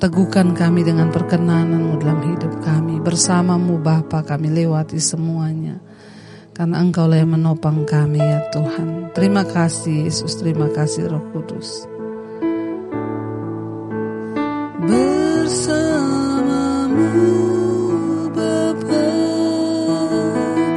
Teguhkan 0.04 0.52
kami 0.52 0.84
dengan 0.84 1.08
perkenananmu 1.16 1.96
dalam 1.96 2.20
hidup 2.28 2.60
kami. 2.60 3.00
Bersamamu 3.00 3.80
Bapa 3.80 4.20
kami 4.28 4.52
lewati 4.52 5.00
semuanya. 5.00 5.80
Karena 6.54 6.86
Engkau 6.86 7.10
lah 7.10 7.18
yang 7.18 7.34
menopang 7.34 7.82
kami 7.86 8.22
ya 8.22 8.46
Tuhan. 8.54 9.10
Terima 9.18 9.42
kasih 9.42 10.06
Yesus, 10.06 10.38
terima 10.38 10.70
kasih 10.70 11.10
Roh 11.10 11.26
Kudus. 11.34 11.90
Bersamamu 14.84 15.90
Bapa 18.32 19.06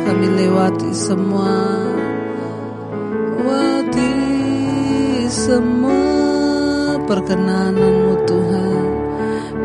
kami 0.08 0.26
lewati 0.36 0.90
semua 0.96 1.86
semua 5.46 6.98
perkenananmu 7.06 8.14
Tuhan 8.26 8.86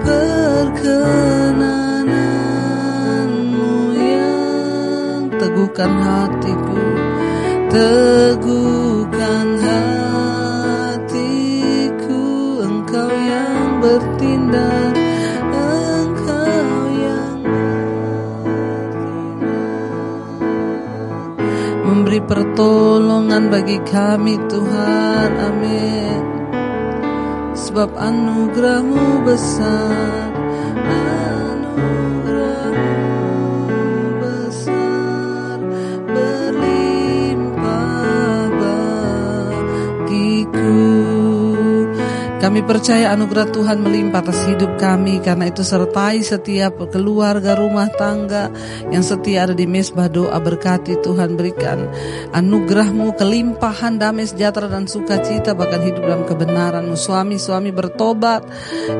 Perkenananmu 0.05 1.70
teguhkan 5.61 5.93
hatiku 6.01 6.81
Teguhkan 7.71 9.47
hatiku. 9.61 11.05
Engkau 12.65 13.11
yang 13.13 13.77
bertindak 13.77 14.97
Engkau 15.53 16.89
yang 16.97 17.45
Memberi 21.85 22.19
pertolongan 22.25 23.53
bagi 23.53 23.77
kami 23.85 24.41
Tuhan. 24.49 25.29
Amin. 25.45 26.21
Sebab 27.53 27.93
anugerahmu 27.95 29.23
besar 29.23 30.30
Kami 42.41 42.65
percaya 42.65 43.13
anugerah 43.13 43.53
Tuhan 43.53 43.85
melimpah 43.85 44.25
atas 44.25 44.49
hidup 44.49 44.81
kami. 44.81 45.21
Karena 45.21 45.45
itu 45.45 45.61
sertai 45.61 46.25
setiap 46.25 46.73
keluarga 46.89 47.53
rumah 47.53 47.85
tangga 47.93 48.49
yang 48.89 49.05
setia 49.05 49.45
ada 49.45 49.53
di 49.53 49.69
mesbah 49.69 50.09
doa 50.09 50.41
berkati. 50.41 50.97
Tuhan 51.05 51.37
berikan 51.37 51.85
anugerahmu 52.33 53.13
kelimpahan 53.13 54.01
damai 54.01 54.25
sejahtera 54.25 54.73
dan 54.73 54.89
sukacita. 54.89 55.53
Bahkan 55.53 55.81
hidup 55.85 56.01
dalam 56.01 56.25
kebenaranmu. 56.25 56.97
Suami-suami 56.97 57.69
bertobat 57.69 58.41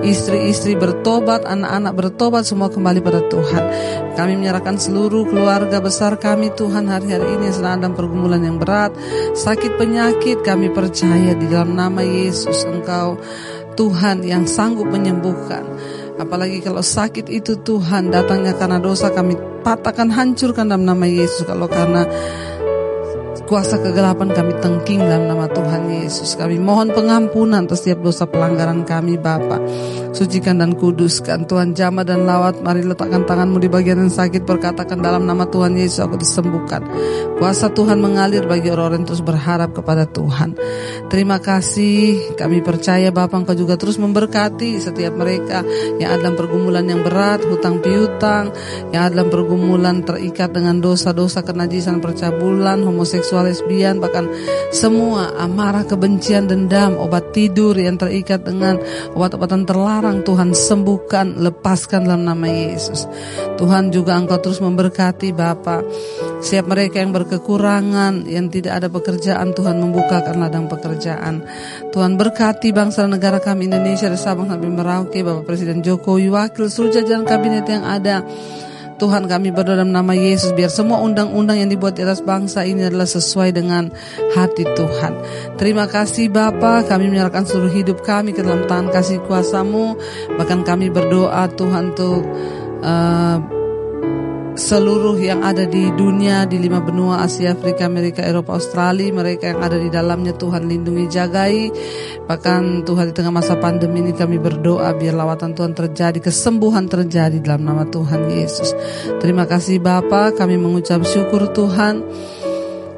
istri-istri 0.06 0.78
bertobat 0.78 1.42
anak-anak 1.42 1.98
bertobat 1.98 2.46
semua 2.46 2.70
kembali 2.70 3.02
pada 3.02 3.26
Tuhan. 3.26 3.64
Kami 4.22 4.38
menyerahkan 4.38 4.78
seluruh 4.78 5.26
keluarga 5.26 5.82
besar 5.82 6.22
kami 6.22 6.54
Tuhan 6.54 6.86
hari-hari 6.86 7.42
ini 7.42 7.50
sedang 7.50 7.82
dalam 7.82 7.98
pergumulan 7.98 8.46
yang 8.46 8.62
berat. 8.62 8.94
Sakit 9.34 9.82
penyakit 9.82 10.46
kami 10.46 10.70
percaya 10.70 11.34
di 11.34 11.50
dalam 11.50 11.74
nama 11.74 12.06
Yesus 12.06 12.70
Engkau 12.70 13.31
Tuhan 13.76 14.24
yang 14.26 14.46
sanggup 14.48 14.90
menyembuhkan. 14.90 15.64
Apalagi 16.20 16.62
kalau 16.62 16.86
sakit 16.86 17.32
itu 17.32 17.58
Tuhan 17.66 18.14
datangnya 18.14 18.54
karena 18.54 18.78
dosa 18.78 19.10
kami 19.10 19.34
patahkan 19.66 20.12
hancurkan 20.12 20.70
dalam 20.70 20.86
nama 20.86 21.06
Yesus. 21.08 21.48
Kalau 21.48 21.66
karena 21.66 22.06
kuasa 23.52 23.84
kegelapan 23.84 24.32
kami 24.32 24.56
tengking 24.64 25.04
dalam 25.04 25.28
nama 25.28 25.44
Tuhan 25.52 25.92
Yesus. 25.92 26.40
Kami 26.40 26.56
mohon 26.56 26.96
pengampunan 26.96 27.68
atas 27.68 27.84
setiap 27.84 28.00
dosa 28.00 28.24
pelanggaran 28.24 28.88
kami 28.88 29.20
Bapa. 29.20 29.60
Sucikan 30.12 30.60
dan 30.60 30.76
kuduskan 30.76 31.48
Tuhan 31.48 31.72
jama 31.72 32.04
dan 32.04 32.28
lawat. 32.28 32.60
Mari 32.60 32.84
letakkan 32.84 33.24
tanganmu 33.24 33.64
di 33.64 33.72
bagian 33.72 34.04
yang 34.04 34.12
sakit. 34.12 34.44
Perkatakan 34.44 35.00
dalam 35.00 35.24
nama 35.24 35.48
Tuhan 35.48 35.72
Yesus 35.80 36.04
aku 36.04 36.20
disembuhkan. 36.20 36.84
Kuasa 37.40 37.72
Tuhan 37.72 38.04
mengalir 38.04 38.44
bagi 38.44 38.68
orang-orang 38.68 39.02
yang 39.02 39.08
terus 39.08 39.24
berharap 39.24 39.72
kepada 39.72 40.04
Tuhan. 40.12 40.60
Terima 41.08 41.40
kasih. 41.40 42.36
Kami 42.36 42.60
percaya 42.60 43.08
Bapa 43.16 43.40
Engkau 43.40 43.56
juga 43.56 43.80
terus 43.80 43.96
memberkati 43.96 44.84
setiap 44.84 45.16
mereka 45.16 45.64
yang 45.96 46.12
ada 46.12 46.28
dalam 46.28 46.36
pergumulan 46.36 46.84
yang 46.84 47.02
berat, 47.08 47.48
hutang 47.48 47.80
piutang, 47.80 48.52
yang 48.92 49.08
ada 49.08 49.24
dalam 49.24 49.32
pergumulan 49.32 50.04
terikat 50.04 50.52
dengan 50.52 50.84
dosa-dosa 50.84 51.40
kenajisan 51.42 52.04
percabulan, 52.04 52.84
homoseksual 52.84 53.48
lesbian, 53.48 54.04
bahkan 54.04 54.28
semua 54.76 55.34
amarah, 55.40 55.88
kebencian, 55.88 56.52
dendam, 56.52 57.00
obat 57.00 57.32
tidur 57.32 57.74
yang 57.80 57.96
terikat 57.96 58.44
dengan 58.44 58.78
obat-obatan 59.16 59.64
terlarang 59.64 60.01
Tuhan 60.02 60.58
sembuhkan, 60.58 61.38
lepaskan 61.38 62.10
dalam 62.10 62.26
nama 62.26 62.50
Yesus. 62.50 63.06
Tuhan 63.62 63.94
juga 63.94 64.18
Engkau 64.18 64.42
terus 64.42 64.58
memberkati 64.58 65.30
Bapak. 65.30 65.86
Siap 66.42 66.66
mereka 66.66 66.98
yang 66.98 67.14
berkekurangan, 67.14 68.26
yang 68.26 68.50
tidak 68.50 68.82
ada 68.82 68.88
pekerjaan, 68.90 69.54
Tuhan 69.54 69.78
membukakan 69.78 70.42
ladang 70.42 70.66
pekerjaan. 70.66 71.46
Tuhan 71.94 72.18
berkati 72.18 72.74
bangsa 72.74 73.06
dan 73.06 73.14
negara 73.14 73.38
kami 73.38 73.70
Indonesia 73.70 74.10
dari 74.10 74.18
Sabang 74.18 74.50
sampai 74.50 74.74
Merauke, 74.74 75.22
Bapak 75.22 75.46
Presiden 75.46 75.86
Jokowi, 75.86 76.34
wakil 76.34 76.66
seluruh 76.66 76.98
jajaran 76.98 77.30
kabinet 77.30 77.70
yang 77.70 77.86
ada. 77.86 78.26
Tuhan 79.02 79.26
kami 79.26 79.50
berdoa 79.50 79.82
dalam 79.82 79.90
nama 79.90 80.14
Yesus 80.14 80.54
biar 80.54 80.70
semua 80.70 81.02
undang-undang 81.02 81.58
yang 81.58 81.74
dibuat 81.74 81.98
di 81.98 82.06
atas 82.06 82.22
bangsa 82.22 82.62
ini 82.62 82.86
adalah 82.86 83.10
sesuai 83.10 83.50
dengan 83.50 83.90
hati 84.38 84.62
Tuhan. 84.62 85.18
Terima 85.58 85.90
kasih 85.90 86.30
Bapa, 86.30 86.86
kami 86.86 87.10
menyerahkan 87.10 87.50
seluruh 87.50 87.74
hidup 87.74 88.06
kami 88.06 88.38
ke 88.38 88.46
dalam 88.46 88.70
tangan 88.70 88.94
kasih 88.94 89.18
kuasamu. 89.26 89.98
Bahkan 90.38 90.62
kami 90.62 90.94
berdoa 90.94 91.50
Tuhan 91.58 91.98
untuk 91.98 92.22
uh, 92.86 93.61
seluruh 94.56 95.16
yang 95.20 95.42
ada 95.42 95.64
di 95.64 95.92
dunia 95.96 96.44
di 96.44 96.60
lima 96.60 96.84
benua 96.84 97.24
Asia, 97.24 97.56
Afrika, 97.56 97.88
Amerika, 97.88 98.20
Eropa, 98.24 98.60
Australia, 98.60 99.12
mereka 99.12 99.56
yang 99.56 99.62
ada 99.64 99.78
di 99.80 99.88
dalamnya 99.88 100.36
Tuhan 100.36 100.68
lindungi, 100.68 101.08
jagai. 101.08 101.72
Bahkan 102.28 102.84
Tuhan 102.84 103.06
di 103.12 103.14
tengah 103.16 103.34
masa 103.34 103.56
pandemi 103.60 104.04
ini 104.04 104.12
kami 104.12 104.38
berdoa 104.40 104.92
biar 104.96 105.16
lawatan 105.16 105.56
Tuhan 105.56 105.72
terjadi, 105.72 106.20
kesembuhan 106.20 106.88
terjadi 106.92 107.40
dalam 107.40 107.64
nama 107.64 107.88
Tuhan 107.88 108.28
Yesus. 108.32 108.76
Terima 109.24 109.48
kasih 109.48 109.80
Bapa, 109.80 110.36
kami 110.36 110.60
mengucap 110.60 111.04
syukur 111.08 111.52
Tuhan 111.52 112.04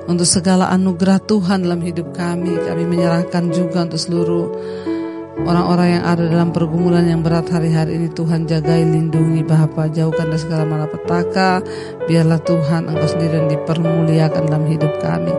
untuk 0.10 0.28
segala 0.28 0.68
anugerah 0.74 1.22
Tuhan 1.24 1.64
dalam 1.64 1.80
hidup 1.80 2.12
kami. 2.12 2.60
Kami 2.60 2.84
menyerahkan 2.84 3.54
juga 3.54 3.88
untuk 3.88 4.02
seluruh 4.02 4.46
Orang-orang 5.34 5.98
yang 5.98 6.04
ada 6.06 6.24
dalam 6.30 6.54
pergumulan 6.54 7.10
yang 7.10 7.26
berat 7.26 7.50
hari-hari 7.50 7.98
ini 7.98 8.14
Tuhan 8.14 8.46
jagai, 8.46 8.86
lindungi 8.86 9.42
Bapa 9.42 9.90
Jauhkan 9.90 10.30
dari 10.30 10.38
segala 10.38 10.64
malapetaka. 10.70 11.66
Biarlah 12.06 12.38
Tuhan 12.46 12.86
Engkau 12.94 13.10
sendiri 13.10 13.42
yang 13.42 13.50
dipermuliakan 13.50 14.44
dalam 14.46 14.70
hidup 14.70 14.94
kami. 15.02 15.34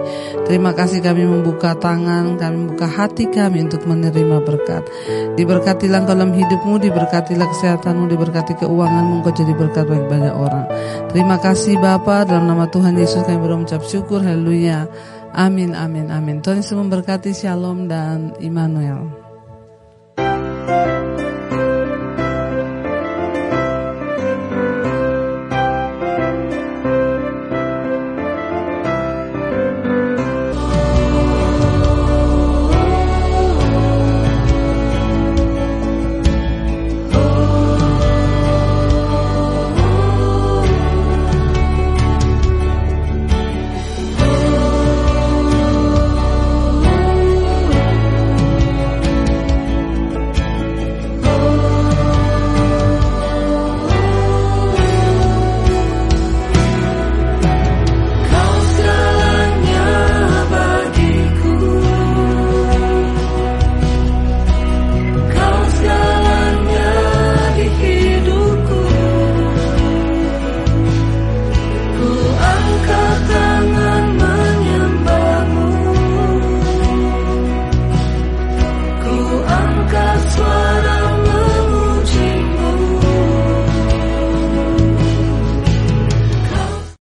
Terima 0.50 0.74
kasih 0.74 0.98
kami 0.98 1.24
membuka 1.24 1.78
tangan 1.78 2.36
Kami 2.36 2.56
membuka 2.66 2.90
hati 2.90 3.30
kami 3.30 3.70
untuk 3.70 3.86
menerima 3.86 4.42
berkat. 4.42 4.82
Diberkatilah 5.38 6.02
Engkau 6.02 6.18
dalam 6.18 6.34
hidupmu 6.34 6.74
Diberkatilah 6.82 7.46
kesehatanmu 7.54 8.10
Diberkati 8.10 8.58
keuanganmu. 8.58 9.22
Engkau 9.22 9.30
jadi 9.30 9.54
berkat 9.54 9.86
bagi 9.86 10.06
banyak 10.10 10.34
orang. 10.34 10.66
Terima 11.14 11.38
kasih 11.38 11.78
Bapa 11.78 12.26
Dalam 12.26 12.50
nama 12.50 12.66
Tuhan 12.66 12.98
Yesus 12.98 13.22
kami 13.22 13.38
berucap 13.38 13.86
syukur. 13.86 14.26
Haleluya. 14.26 14.90
Amin, 15.30 15.70
amin, 15.78 16.10
amin. 16.10 16.42
Tuhan 16.42 16.60
Yesus 16.60 16.74
memberkati. 16.74 17.30
Shalom 17.30 17.86
dan 17.86 18.34
Immanuel 18.42 19.23